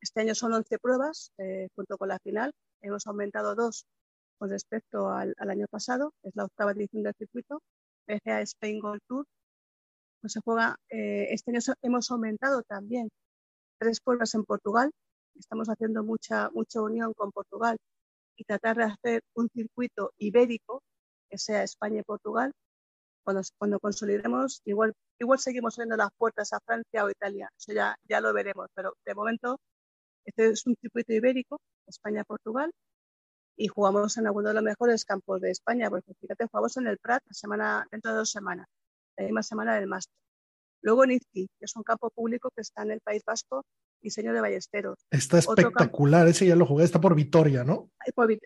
[0.00, 2.52] Este año son 11 pruebas, eh, junto con la final.
[2.82, 3.86] Hemos aumentado dos
[4.38, 6.12] con respecto al, año pasado.
[6.22, 7.62] Es la octava edición del circuito.
[8.06, 9.26] PGA Spain Gold Tour.
[10.26, 13.08] Pues se juega, eh, este año hemos aumentado también
[13.78, 14.90] tres pruebas en Portugal.
[15.36, 17.76] Estamos haciendo mucha, mucha unión con Portugal
[18.34, 20.82] y tratar de hacer un circuito ibérico
[21.30, 22.50] que sea España y Portugal.
[23.22, 27.94] Cuando, cuando consolidemos, igual, igual seguimos abriendo las puertas a Francia o Italia, eso ya,
[28.08, 29.60] ya lo veremos, pero de momento
[30.24, 32.72] este es un circuito ibérico, España-Portugal,
[33.56, 36.98] y jugamos en alguno de los mejores campos de España, porque fíjate, jugamos en el
[36.98, 38.66] Prat la semana, dentro de dos semanas,
[39.16, 40.14] la misma semana del máster.
[40.82, 43.64] Luego en Izqui, que es un campo público que está en el País Vasco,
[44.00, 44.98] diseño de Ballesteros.
[45.10, 47.90] Está espectacular, ese ya lo jugué, está por Vitoria, ¿no?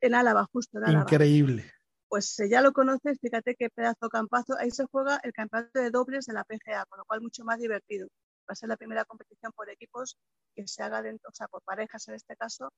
[0.01, 1.03] En Álava, justo en Álava.
[1.03, 1.71] Increíble
[2.11, 4.57] pues ya lo conoces, fíjate qué pedazo campazo.
[4.59, 7.61] Ahí se juega el campeonato de dobles de la PGA, con lo cual mucho más
[7.61, 8.09] divertido.
[8.49, 10.17] Va a ser la primera competición por equipos
[10.57, 12.73] que se haga dentro, o sea, por parejas en este caso,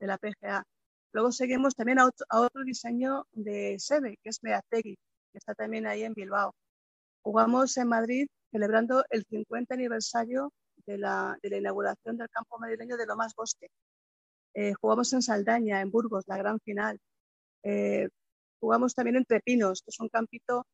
[0.00, 0.64] de la PGA.
[1.12, 4.96] Luego seguimos también a otro, diseño de SEBE, que es Meategui,
[5.32, 6.54] que está también ahí en Bilbao.
[7.28, 10.50] Jugamos en Madrid celebrando el 50 aniversario
[10.86, 13.68] de la, inauguración del campo madrileño de Lomas Bosque.
[14.54, 16.98] Eh, jugamos en Saldaña, en Burgos, la gran final.
[17.64, 18.08] Eh,
[18.58, 20.66] Jugamos también entre Pinos, que es un campito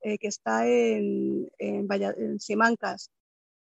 [0.00, 3.10] eh, que está en, en, Simancas.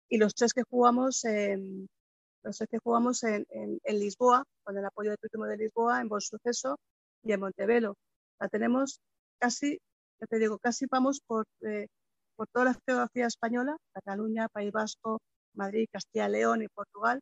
[0.07, 1.89] Y los tres que jugamos en,
[2.43, 6.07] los tres que jugamos en, en, Lisboa, con el apoyo del Turismo de Lisboa, en
[6.07, 6.79] Buen Suceso
[7.23, 7.97] y en Montevelo.
[8.39, 9.01] La tenemos
[9.37, 9.81] casi,
[10.21, 11.45] ya te digo, casi vamos por,
[12.38, 15.21] por toda la geografía española, Cataluña, País Vasco,
[15.53, 17.19] Madrid, Castilla, León y Portugal,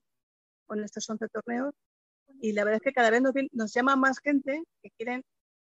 [0.67, 1.73] con estos 11 torneos.
[2.41, 5.23] Y la verdad es que cada vez nos, nos llama más gente que quieren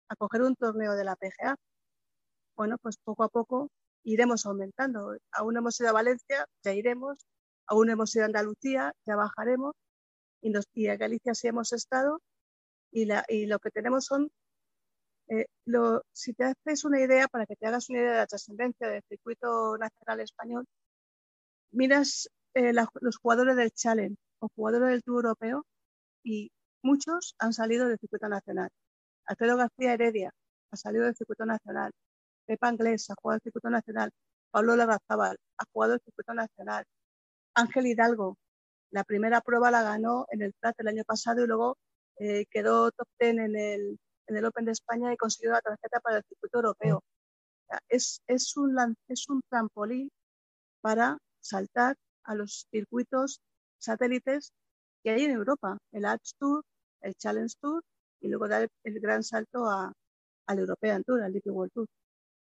[0.09, 1.57] a coger un torneo de la PGA.
[2.57, 3.71] Bueno, pues poco a poco
[4.05, 5.17] iremos aumentando.
[5.33, 7.27] Aún hemos ido a Valencia, ya iremos.
[7.67, 9.75] Aún hemos ido a Andalucía, ya bajaremos.
[10.43, 12.21] Y, nos, y a Galicia sí hemos estado.
[12.91, 14.31] Y, la, y lo que tenemos son,
[15.29, 18.27] eh, lo, si te haces una idea, para que te hagas una idea de la
[18.27, 20.67] trascendencia del circuito nacional español,
[21.73, 25.67] miras eh, los jugadores del Challenge o jugadores del Tour Europeo
[26.25, 26.51] y
[26.83, 28.71] muchos han salido del circuito nacional.
[29.27, 30.31] Alfredo García Heredia
[30.71, 31.93] ha salido del circuito nacional.
[32.47, 34.11] Pepa Anglés ha jugado el circuito nacional.
[34.51, 36.85] Pablo Larrazábal ha jugado el circuito nacional.
[37.55, 38.39] Ángel Hidalgo,
[38.91, 41.77] la primera prueba la ganó en el Prat el año pasado y luego
[42.19, 43.99] eh, quedó top ten en el,
[44.29, 47.03] en el Open de España y consiguió la tarjeta para el circuito europeo.
[47.89, 50.11] es, es, un, es un trampolín
[50.81, 53.41] para saltar a los circuitos
[53.79, 54.53] satélites
[55.03, 56.63] que hay en Europa, el Arch Tour,
[57.01, 57.83] el Challenge Tour
[58.21, 59.93] y luego dar el gran salto a,
[60.47, 61.87] al European Tour, al DP World Tour.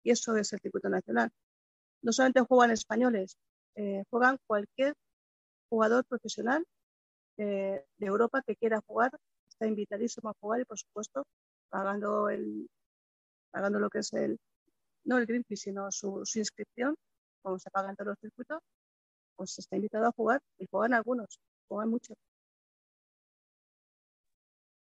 [0.02, 1.30] Y eso es el circuito nacional.
[2.02, 3.36] No solamente juegan españoles,
[3.76, 4.94] eh, juegan cualquier
[5.68, 6.64] jugador profesional
[7.36, 9.12] de Europa que quiera jugar,
[9.48, 11.24] está invitadísimo a jugar y por supuesto
[11.68, 12.68] pagando el
[13.50, 14.38] pagando lo que es el
[15.04, 16.96] no el green fee sino su, su inscripción
[17.42, 18.62] como se paga en todos los circuitos
[19.36, 22.14] pues está invitado a jugar y juegan algunos juegan mucho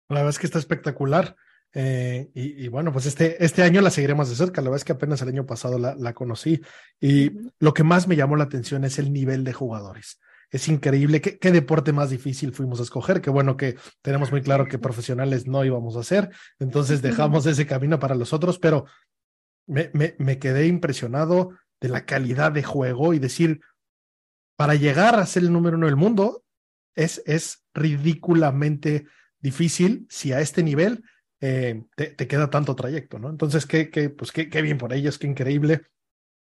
[0.08, 1.36] la verdad es que está espectacular.
[1.74, 4.62] Eh, y, bueno, pues este, este año la seguiremos de cerca.
[4.62, 6.60] La verdad es que apenas el año pasado la, la conocí.
[7.00, 10.20] Y lo que más me llamó la atención es el nivel de jugadores.
[10.50, 11.20] Es increíble.
[11.20, 13.20] ¿Qué, ¿Qué, deporte más difícil fuimos a escoger?
[13.20, 16.30] Qué bueno que tenemos muy claro que profesionales no íbamos a hacer.
[16.58, 18.84] Entonces dejamos ese camino para los otros, pero
[19.66, 23.60] me, me, me quedé impresionado de la calidad de juego y decir,
[24.56, 26.44] para llegar a ser el número uno del mundo,
[26.94, 29.06] es, es ridículamente
[29.38, 31.04] difícil si a este nivel
[31.40, 33.28] eh, te, queda tanto trayecto, ¿no?
[33.28, 35.82] Entonces, qué, qué, pues qué, qué bien por ellos, qué increíble.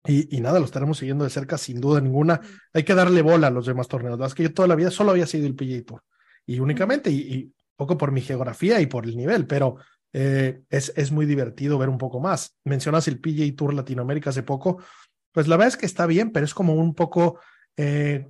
[0.06, 2.42] Y, y, nada, lo estaremos siguiendo de cerca, sin duda ninguna.
[2.74, 4.20] Hay que darle bola a los demás torneos.
[4.26, 6.04] Es que yo toda la vida solo había sido el PGA Tour.
[6.46, 9.78] Y únicamente, y, poco por mi geografía y por el nivel, pero
[10.14, 12.56] eh, es, es muy divertido ver un poco más.
[12.64, 14.84] Mencionas el PGA Tour Latinoamérica hace poco,
[15.32, 17.40] pues la verdad es que está bien, pero es como un poco
[17.78, 18.28] eh,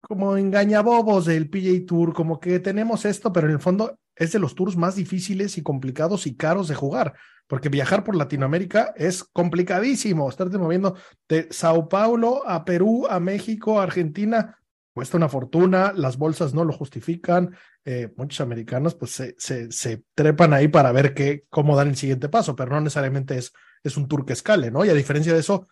[0.00, 4.38] como engañabobos del PGA Tour, como que tenemos esto, pero en el fondo es de
[4.38, 7.14] los tours más difíciles y complicados y caros de jugar,
[7.46, 10.96] porque viajar por Latinoamérica es complicadísimo, estarte moviendo
[11.28, 14.58] de Sao Paulo a Perú, a México, a Argentina,
[14.94, 19.34] cuesta una fortuna, las bolsas no lo justifican, eh, muchos americanos pues se,
[19.70, 23.52] se, trepan ahí para ver qué, cómo dan el siguiente paso, pero no necesariamente es,
[23.82, 24.84] es un tour que escale, ¿no?
[24.84, 25.66] Y a diferencia de eso,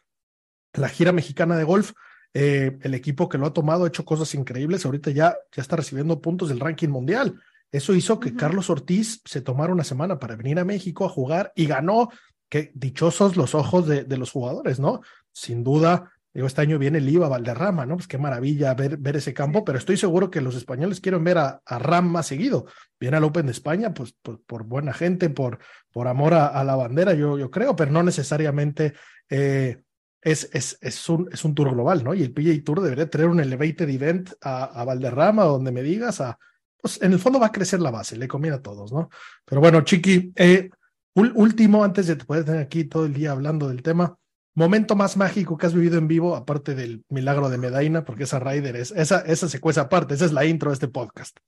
[0.75, 1.93] la gira mexicana de golf,
[2.35, 5.77] eh, el equipo que lo ha tomado ha hecho cosas increíbles, ahorita ya, ya está
[5.77, 7.41] recibiendo puntos del ranking mundial.
[7.73, 11.53] Eso hizo que Carlos Ortiz se tomara una semana para venir a México a jugar
[11.57, 12.11] y ganó.
[12.49, 15.01] Qué dichosos los ojos de, de los jugadores, ¿no?
[15.33, 17.97] Sin duda, Digo, este año viene el IVA Valderrama, ¿no?
[17.97, 21.37] Pues qué maravilla ver, ver ese campo, pero estoy seguro que los españoles quieren ver
[21.37, 22.65] a, a Ram más seguido.
[22.99, 25.59] Viene al Open de España, pues, por, por buena gente, por,
[25.93, 28.95] por amor a, a, la bandera, yo, yo creo, pero no necesariamente
[29.29, 29.83] eh,
[30.23, 32.15] es, es, es, un, es un tour global, ¿no?
[32.15, 36.23] Y el PGA Tour debería tener un elevated event a, a Valderrama, donde me digas,
[36.23, 36.39] a,
[36.83, 39.09] pues en el fondo va a crecer la base, le conviene a todos, ¿no?
[39.47, 40.69] Pero bueno, Chiqui, eh,
[41.15, 44.19] último, antes de poder tener aquí todo el día hablando del tema,
[44.55, 48.41] momento más mágico que has vivido en vivo, aparte del milagro de Medaina, porque esa
[48.41, 51.39] Rider es, esa, esa secuencia aparte, esa es la intro de este podcast.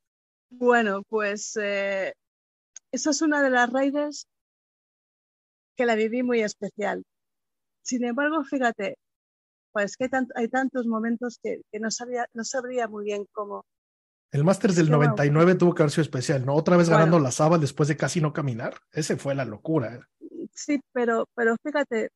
[0.50, 2.14] Bueno, pues eh,
[2.92, 4.28] esa es una de las Riders
[5.76, 7.02] que la viví muy especial.
[7.82, 8.96] Sin embargo, fíjate,
[9.72, 13.66] pues que hay, hay tantos momentos que, que, no, sabía, no sabría muy bien cómo.
[14.34, 16.56] El Masters del 99 bueno, tuvo que haber sido especial, ¿no?
[16.56, 18.74] Otra vez ganando la Saba después de casi no caminar.
[18.90, 19.94] Ese fue la locura.
[19.94, 20.00] ¿eh?
[20.52, 22.10] Sí, pero, pero fíjate,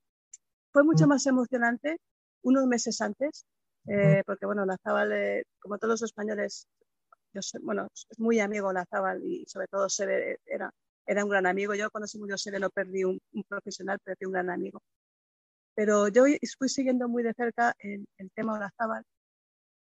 [0.72, 1.98] fue mucho más emocionante
[2.42, 3.46] unos meses antes,
[3.86, 6.66] eh, porque bueno, la Zabal, eh, como todos los españoles,
[7.32, 10.72] yo sé, bueno, es muy amigo la Zabal y sobre todo Sebe era,
[11.06, 11.76] era un gran amigo.
[11.76, 14.82] Yo cuando se murió Sebe no perdí un, un, profesional, perdí un gran amigo.
[15.76, 16.24] Pero yo
[16.58, 19.04] fui siguiendo muy de cerca el, el tema de la Zabal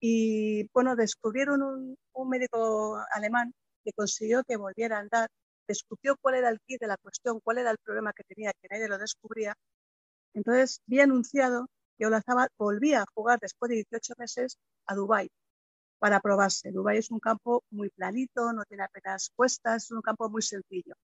[0.02, 3.54] y bueno, descubrieron un, un médico alemán
[3.86, 5.30] que consiguió que volviera a andar,
[5.68, 8.68] descubrió cuál era el kit de la cuestión, cuál era el problema que tenía, que
[8.70, 9.56] nadie lo descubría,
[10.34, 15.30] entonces vi anunciado que Olazábal volvía a jugar después de 18 meses a Dubái
[15.99, 16.72] para probarse.
[16.72, 20.95] Dubái es un campo muy planito, no tiene apenas cuestas, es un campo muy sencillo.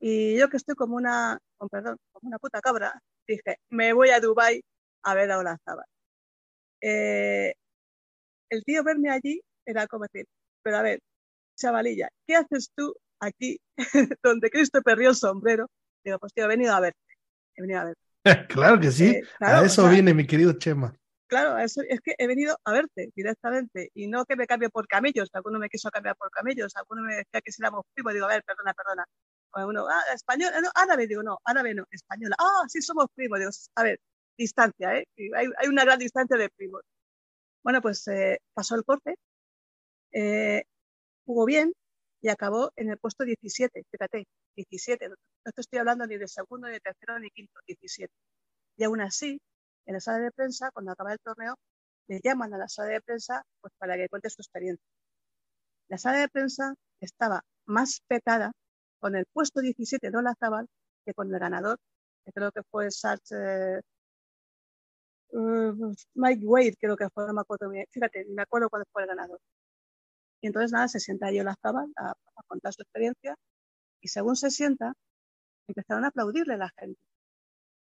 [0.00, 4.10] Y yo que estoy como una, con perdón, como una puta cabra, dije, me voy
[4.10, 4.62] a Dubái
[5.02, 5.86] a ver a Olazábal.
[6.80, 7.54] Eh,
[8.50, 10.26] el tío verme allí era como decir,
[10.62, 11.00] pero a ver,
[11.56, 13.58] chavalilla, ¿qué haces tú aquí
[14.22, 15.68] donde Cristo perdió el sombrero?
[16.04, 16.98] Digo, pues tío, he venido a verte,
[17.56, 18.00] he venido a verte.
[18.48, 20.94] claro que sí, eh, claro, a eso o sea, viene mi querido Chema.
[21.26, 24.86] Claro, eso, es que he venido a verte directamente y no que me cambie por
[24.88, 28.24] camellos, alguno me quiso cambiar por camellos, alguno me decía que si éramos primos, digo,
[28.24, 29.04] a ver, perdona, perdona.
[29.66, 32.36] Uno, ah, español, no, árabe, digo, no, árabe no, española.
[32.38, 34.00] Ah, sí somos primos, digo, a ver,
[34.38, 35.06] distancia, ¿eh?
[35.36, 36.82] Hay, hay una gran distancia de primos.
[37.68, 39.16] Bueno, pues eh, pasó el corte,
[40.12, 40.64] eh,
[41.26, 41.74] jugó bien
[42.22, 46.68] y acabó en el puesto 17, fíjate, 17, no te estoy hablando ni de segundo,
[46.68, 48.10] ni de tercero, ni quinto, 17.
[48.78, 49.38] Y aún así,
[49.84, 51.56] en la sala de prensa, cuando acaba el torneo,
[52.08, 54.86] le llaman a la sala de prensa pues, para que cuente su experiencia.
[55.88, 58.52] La sala de prensa estaba más petada
[58.98, 60.68] con el puesto 17 de Olazábal
[61.04, 61.78] que con el ganador,
[62.24, 63.82] que creo que fue Sarch, eh,
[65.32, 67.70] uh, Mike Wade, creo que fue, no me acuerdo.
[67.90, 69.40] Fíjate, me acuerdo cuándo fue el ganador.
[70.40, 73.36] Y entonces, nada, se sienta ahí Olazábal a, a contar su experiencia
[74.00, 74.94] y según se sienta,
[75.68, 77.00] empezaron a aplaudirle a la gente.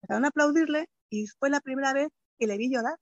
[0.03, 2.09] Empezaron a aplaudirle y fue la primera vez
[2.39, 2.97] que le vi llorar.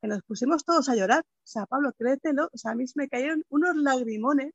[0.00, 1.22] Que nos pusimos todos a llorar.
[1.26, 2.48] O sea, Pablo, créetelo.
[2.52, 4.52] O sea, a mí me cayeron unos lagrimones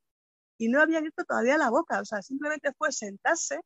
[0.57, 2.01] y no había abierto todavía la boca.
[2.01, 3.59] O sea, simplemente fue sentarse,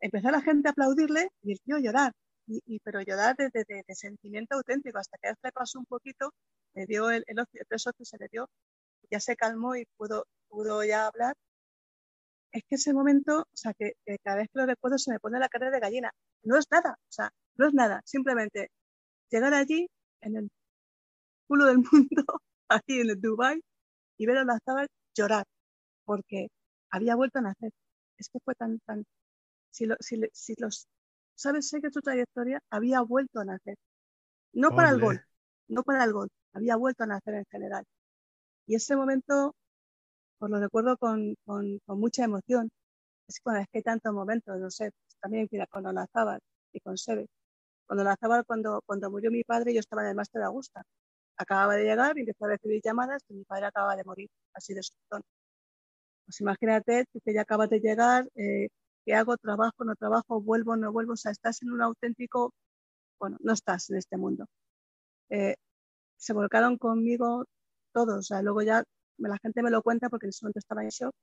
[0.00, 2.12] empezó la gente a aplaudirle y el tío llorar.
[2.46, 4.98] Y, y pero llorar de, de, de, sentimiento auténtico.
[4.98, 6.32] Hasta que le pasó un poquito,
[6.74, 8.48] le dio el, el, el tres se le dio,
[9.10, 11.34] ya se calmó y pudo, pudo ya hablar
[12.54, 15.18] es que ese momento, o sea, que, que, cada vez que lo recuerdo se me
[15.18, 16.12] pone la cara de gallina.
[16.44, 18.00] No es nada, o sea, no es nada.
[18.04, 18.70] Simplemente
[19.30, 19.88] llegar allí,
[20.20, 20.50] en el
[21.48, 22.24] culo del mundo,
[22.68, 23.60] aquí en el Dubai,
[24.18, 25.46] y ver a la Zabal llorar,
[26.04, 26.48] porque
[26.90, 27.72] había vuelto a nacer.
[28.18, 29.04] Es que fue tan, tan,
[29.70, 30.86] si, lo, si, si los,
[31.34, 33.76] sabes, sé que tu trayectoria había vuelto a nacer.
[34.52, 34.76] No Olé.
[34.76, 35.20] para el gol,
[35.68, 37.84] no para el gol, había vuelto a nacer en general.
[38.66, 39.54] Y ese momento
[40.38, 42.70] pues lo recuerdo con, con, con mucha emoción.
[43.28, 46.40] Es, bueno, es que hay tantos momentos, no sé, pues también mira, con Olazábal
[46.72, 47.26] y con Sebe.
[47.86, 50.82] Cuando Olazábal, cuando, cuando murió mi padre, yo estaba en el máster de Augusta.
[51.36, 54.74] Acababa de llegar y empezó a recibir llamadas que mi padre acababa de morir, así
[54.74, 55.22] de subtón.
[56.26, 58.68] Pues imagínate que ya acabas de llegar, eh,
[59.04, 59.36] ¿qué hago?
[59.36, 59.84] ¿Trabajo?
[59.84, 60.40] ¿No trabajo?
[60.40, 60.76] ¿Vuelvo?
[60.76, 61.12] ¿No vuelvo?
[61.14, 62.52] O sea, estás en un auténtico,
[63.20, 64.46] bueno, no estás en este mundo.
[65.30, 65.56] Eh,
[66.16, 67.44] se volcaron conmigo
[67.92, 68.84] todos, o sea, luego ya
[69.18, 71.14] la gente me lo cuenta porque en ese momento estaba en shock,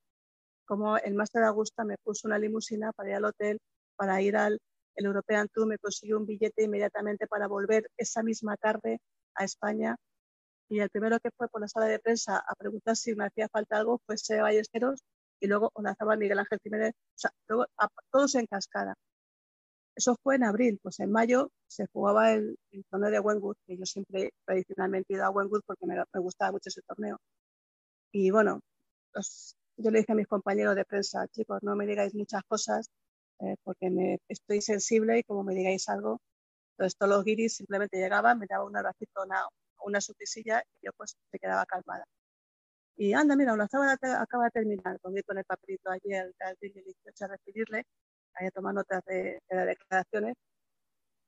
[0.65, 3.59] como el máster de Augusta me puso una limusina para ir al hotel,
[3.97, 4.59] para ir al
[4.95, 8.99] el European Tour, me consiguió un billete inmediatamente para volver esa misma tarde
[9.35, 9.95] a España.
[10.69, 13.49] Y el primero que fue por la sala de prensa a preguntar si me hacía
[13.49, 15.01] falta algo fue Seba Ballesteros
[15.41, 17.65] y luego Olazaba Miguel Ángel Jiménez, o sea, luego
[18.11, 18.95] todos en cascada.
[19.95, 22.57] Eso fue en abril, pues en mayo se jugaba el,
[22.89, 26.51] torneo de Wenwood, que yo siempre tradicionalmente he ido a Wenwood porque me, me gustaba
[26.53, 27.17] mucho ese torneo.
[28.13, 28.61] Y bueno,
[29.13, 32.89] pues, yo le dije a mis compañeros de prensa, chicos, no me digáis muchas cosas
[33.39, 36.21] eh, porque me, estoy sensible y como me digáis algo,
[36.73, 39.41] entonces todos los guiris simplemente llegaban, me daban un abracito, una,
[39.83, 42.05] una y yo pues me quedaba calmada.
[43.01, 47.27] Y anda, mira, una sábana acaba de terminar, con el papelito ayer al 18 a
[47.29, 47.83] recibirle,
[48.35, 50.35] a tomar notas de, de las declaraciones,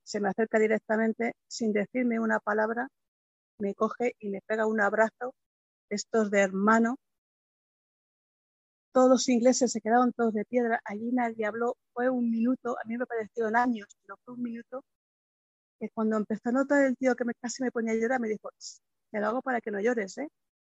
[0.04, 2.90] se me acerca directamente, sin decirme una palabra,
[3.58, 5.34] me coge y me pega un abrazo,
[5.90, 6.98] estos de hermano,
[8.92, 12.88] todos los ingleses se quedaron todos de piedra, allí nadie habló, fue un minuto, a
[12.88, 14.84] mí me parecieron años, pero fue un minuto,
[15.80, 18.30] que cuando empezó a notar el tío que me, casi me ponía a llorar, me
[18.30, 18.50] dijo,
[19.12, 20.30] te lo hago para que no llores, ¿eh?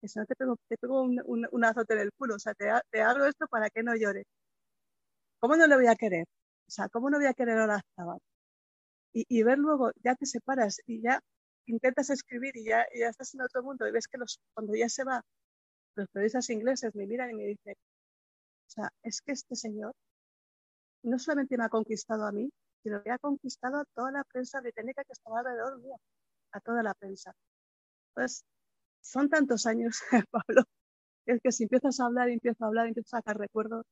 [0.03, 2.65] Si no te pego, te pego un, un, azote en el culo, o sea, te,
[2.91, 4.25] te, esto para que no llores.
[5.39, 6.25] ¿Cómo no le voy a querer?
[6.67, 8.17] O sea, ¿cómo no voy a querer ahora a
[9.13, 11.19] Y, y ver luego, ya te separas y ya
[11.67, 14.75] intentas escribir y ya, y ya estás en otro mundo y ves que los, cuando
[14.75, 15.21] ya se va,
[15.95, 17.75] los periodistas ingleses me miran y me dicen,
[18.67, 19.93] o sea, es que este señor
[21.03, 22.49] no solamente me ha conquistado a mí,
[22.83, 25.95] sino que ha conquistado a toda la prensa británica que estaba alrededor mío,
[26.51, 27.33] a toda la prensa.
[28.09, 28.43] Entonces,
[29.07, 30.01] son tantos años,
[30.31, 30.63] Pablo,
[31.25, 33.85] es que si empiezas a hablar empiezo a hablar empiezo a sacar recuerdos,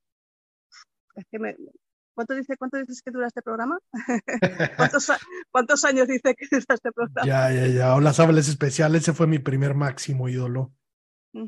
[1.14, 1.56] es que me...
[2.14, 3.78] ¿Cuánto, dice, ¿Cuánto dices que dura este programa?
[5.52, 7.26] ¿Cuántos, años dice que dura este programa?
[7.26, 7.94] Ya, ya, ya.
[7.94, 10.72] Hola, Sables Especial, ese fue mi primer máximo ídolo.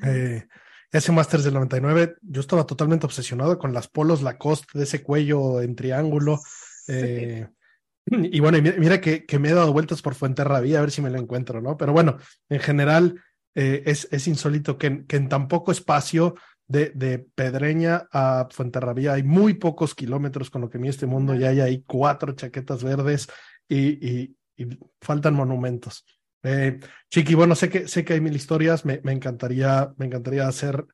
[0.02, 0.46] eh,
[0.92, 5.62] ese Masters del 99, yo estaba totalmente obsesionado con las polos Lacoste de ese cuello
[5.62, 6.38] en triángulo.
[6.86, 7.48] Eh,
[8.06, 11.08] y bueno, mira, que, que, me he dado vueltas por Fuenterrabía a ver si me
[11.08, 11.78] lo encuentro, ¿no?
[11.78, 12.18] Pero bueno,
[12.50, 13.22] en general
[13.60, 16.36] eh, es, es, insólito que, que, en tan poco espacio
[16.68, 21.34] de, de Pedreña a Fuenterrabía hay muy pocos kilómetros con lo que mide este mundo,
[21.34, 23.28] ya hay ahí cuatro chaquetas verdes
[23.68, 26.04] y, y, y faltan monumentos.
[26.44, 26.78] Eh,
[27.10, 30.86] Chiqui, bueno, sé que, sé que hay mil historias, me, me, encantaría, me encantaría hacer,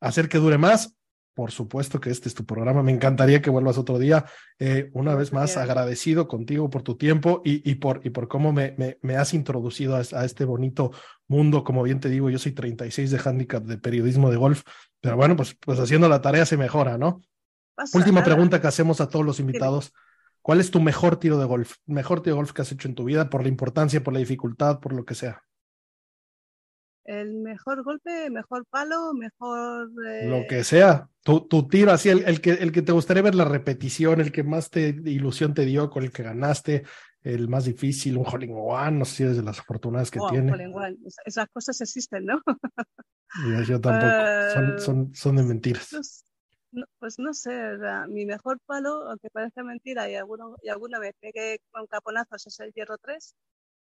[0.00, 0.96] hacer que dure más.
[1.36, 4.24] Por supuesto que este es tu programa, me encantaría que vuelvas otro día.
[4.58, 8.54] Eh, una vez más, agradecido contigo por tu tiempo y, y por, y por cómo
[8.54, 10.92] me, me, me has introducido a, a, este bonito
[11.28, 11.62] mundo.
[11.62, 14.62] Como bien te digo, yo soy 36 de handicap de periodismo de golf,
[15.02, 17.20] pero bueno, pues, pues haciendo la tarea se mejora, ¿no?
[17.92, 19.92] Última pregunta que hacemos a todos los invitados.
[20.40, 21.74] ¿Cuál es tu mejor tiro de golf?
[21.84, 24.20] Mejor tiro de golf que has hecho en tu vida por la importancia, por la
[24.20, 25.42] dificultad, por lo que sea.
[27.06, 29.90] El mejor golpe, mejor palo, mejor...
[30.06, 30.28] Eh...
[30.28, 31.08] Lo que sea.
[31.22, 34.32] Tu, tu tiro así, el, el, que, el que te gustaría ver la repetición, el
[34.32, 36.84] que más te ilusión te dio, con el que ganaste,
[37.22, 40.20] el más difícil, un hole in one, no sé si es de las afortunadas que
[40.30, 40.52] tiene.
[40.52, 40.96] One.
[41.24, 42.40] Esas cosas existen, ¿no?
[43.48, 46.24] yo, yo tampoco, uh, son, son, son de mentiras.
[46.72, 47.50] No, pues no sé,
[48.08, 52.60] mi mejor palo, aunque parezca mentira, y, alguno, y alguna vez pegué con caponazos, es
[52.60, 53.34] el hierro 3,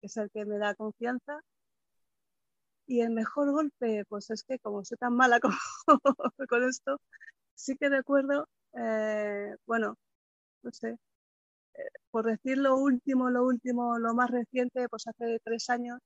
[0.00, 1.40] que es el que me da confianza.
[2.86, 5.52] Y el mejor golpe, pues es que como soy tan mala con,
[6.48, 7.00] con esto,
[7.54, 9.96] sí que recuerdo, eh, bueno,
[10.62, 10.98] no sé, eh,
[12.10, 16.00] por decir lo último, lo último, lo más reciente, pues hace tres años,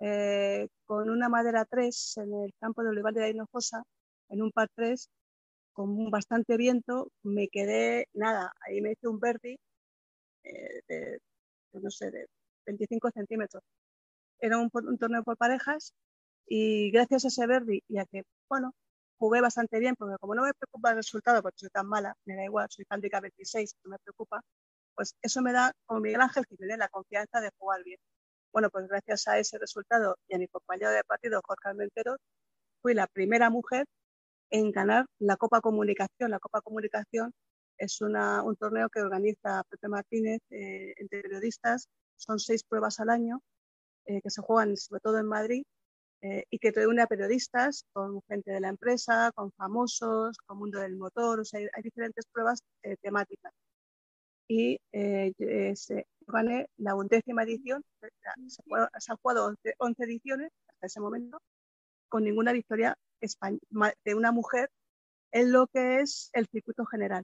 [0.00, 3.82] eh, con una madera 3 en el campo de Olivar de Hinojosa,
[4.30, 5.08] en un par 3,
[5.74, 9.58] con bastante viento, me quedé, nada, ahí me hice un birdie
[10.44, 11.20] eh, de,
[11.74, 12.26] no sé, de
[12.66, 13.62] 25 centímetros.
[14.40, 15.94] Era un, un, torneo por parejas
[16.46, 18.74] y gracias a ese birdie y a que, bueno,
[19.18, 22.36] jugué bastante bien, porque como no me preocupa el resultado, porque soy tan mala, me
[22.36, 24.42] da igual, soy handicap 26, no me preocupa,
[24.94, 27.98] pues eso me da, como Miguel Ángel, que da la confianza de jugar bien.
[28.52, 32.16] Bueno, pues gracias a ese resultado y a mi compañero de partido, Jorge Almentero,
[32.82, 33.86] fui la primera mujer
[34.50, 36.30] en ganar la Copa Comunicación.
[36.30, 37.32] La Copa Comunicación
[37.78, 41.88] es una, un torneo que organiza Pepe Martínez eh, entre periodistas.
[42.16, 43.40] Son seis pruebas al año
[44.10, 45.62] eh, que se juegan sobre todo en Madrid
[46.22, 50.80] eh, y que reúne a periodistas con gente de la empresa, con famosos, con mundo
[50.80, 51.40] del motor.
[51.40, 53.52] O sea, hay, hay diferentes pruebas eh, temáticas.
[54.48, 55.32] Y eh,
[55.76, 57.84] se gané la undécima edición.
[58.00, 58.10] Se,
[58.98, 61.38] se han jugado 11, 11 ediciones hasta ese momento
[62.08, 62.96] con ninguna victoria
[64.04, 64.68] de una mujer
[65.32, 67.22] en lo que es el circuito general.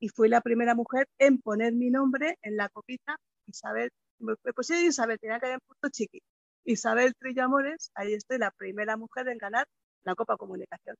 [0.00, 3.16] Y fui la primera mujer en poner mi nombre en la copita,
[3.46, 6.20] Isabel, pues sí, Isabel, tenía que haber puesto chiqui.
[6.64, 9.66] Isabel Trillo Amores, ahí estoy, la primera mujer en ganar
[10.04, 10.96] la Copa Comunicación.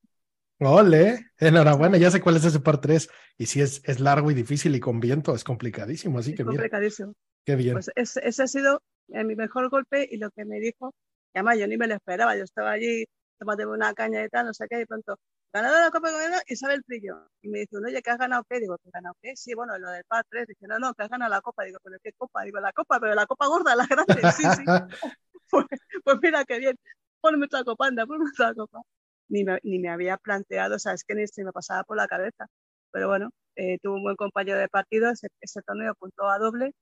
[0.59, 3.09] Ole, enhorabuena, ya sé cuál es ese par 3.
[3.37, 6.43] Y si es, es largo y difícil y con viento, es complicadísimo, así Es que
[6.43, 7.13] mira, complicadísimo.
[7.45, 7.73] qué bien.
[7.73, 10.93] Pues ese, ese ha sido eh, mi mejor golpe y lo que me dijo,
[11.31, 13.05] que además yo ni me lo esperaba, yo estaba allí
[13.37, 15.19] tomándome una caña y tal, no sé qué, y pronto,
[15.53, 17.29] ganador de la Copa de Gobierno, Isabel Trillo.
[17.41, 18.59] Y me dice, oye, ¿que has ganado qué?
[18.59, 19.35] Digo, ¿que has ganado qué?
[19.35, 20.47] Sí, bueno, lo del par 3.
[20.47, 21.63] Dice, no, no, que has ganado la Copa.
[21.63, 22.43] Digo, ¿pero qué Copa?
[22.43, 24.31] Digo, la Copa, pero la Copa gorda, la grande.
[24.31, 24.63] Sí, sí.
[25.49, 25.65] pues,
[26.03, 26.77] pues mira qué bien.
[27.21, 28.81] Ponme otra copa, anda, ponme otra copa.
[29.29, 31.97] Ni me, ni me había planteado, o sea, es que ni se me pasaba por
[31.97, 32.47] la cabeza.
[32.91, 36.73] Pero bueno, eh, tuvo un buen compañero de partido, ese, ese torneo puntó a doble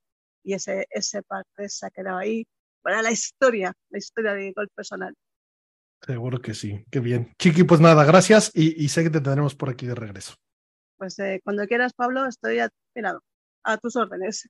[0.44, 2.46] y ese, ese par 3 se ha quedado ahí
[2.82, 5.16] para la historia, la historia de gol personal.
[6.02, 7.34] Seguro que sí, qué bien.
[7.40, 10.36] Chiqui, pues nada, gracias y, sé que te tendremos por aquí de regreso.
[10.98, 13.18] Pues eh, cuando quieras, Pablo, estoy a, mira,
[13.64, 14.50] a tus órdenes.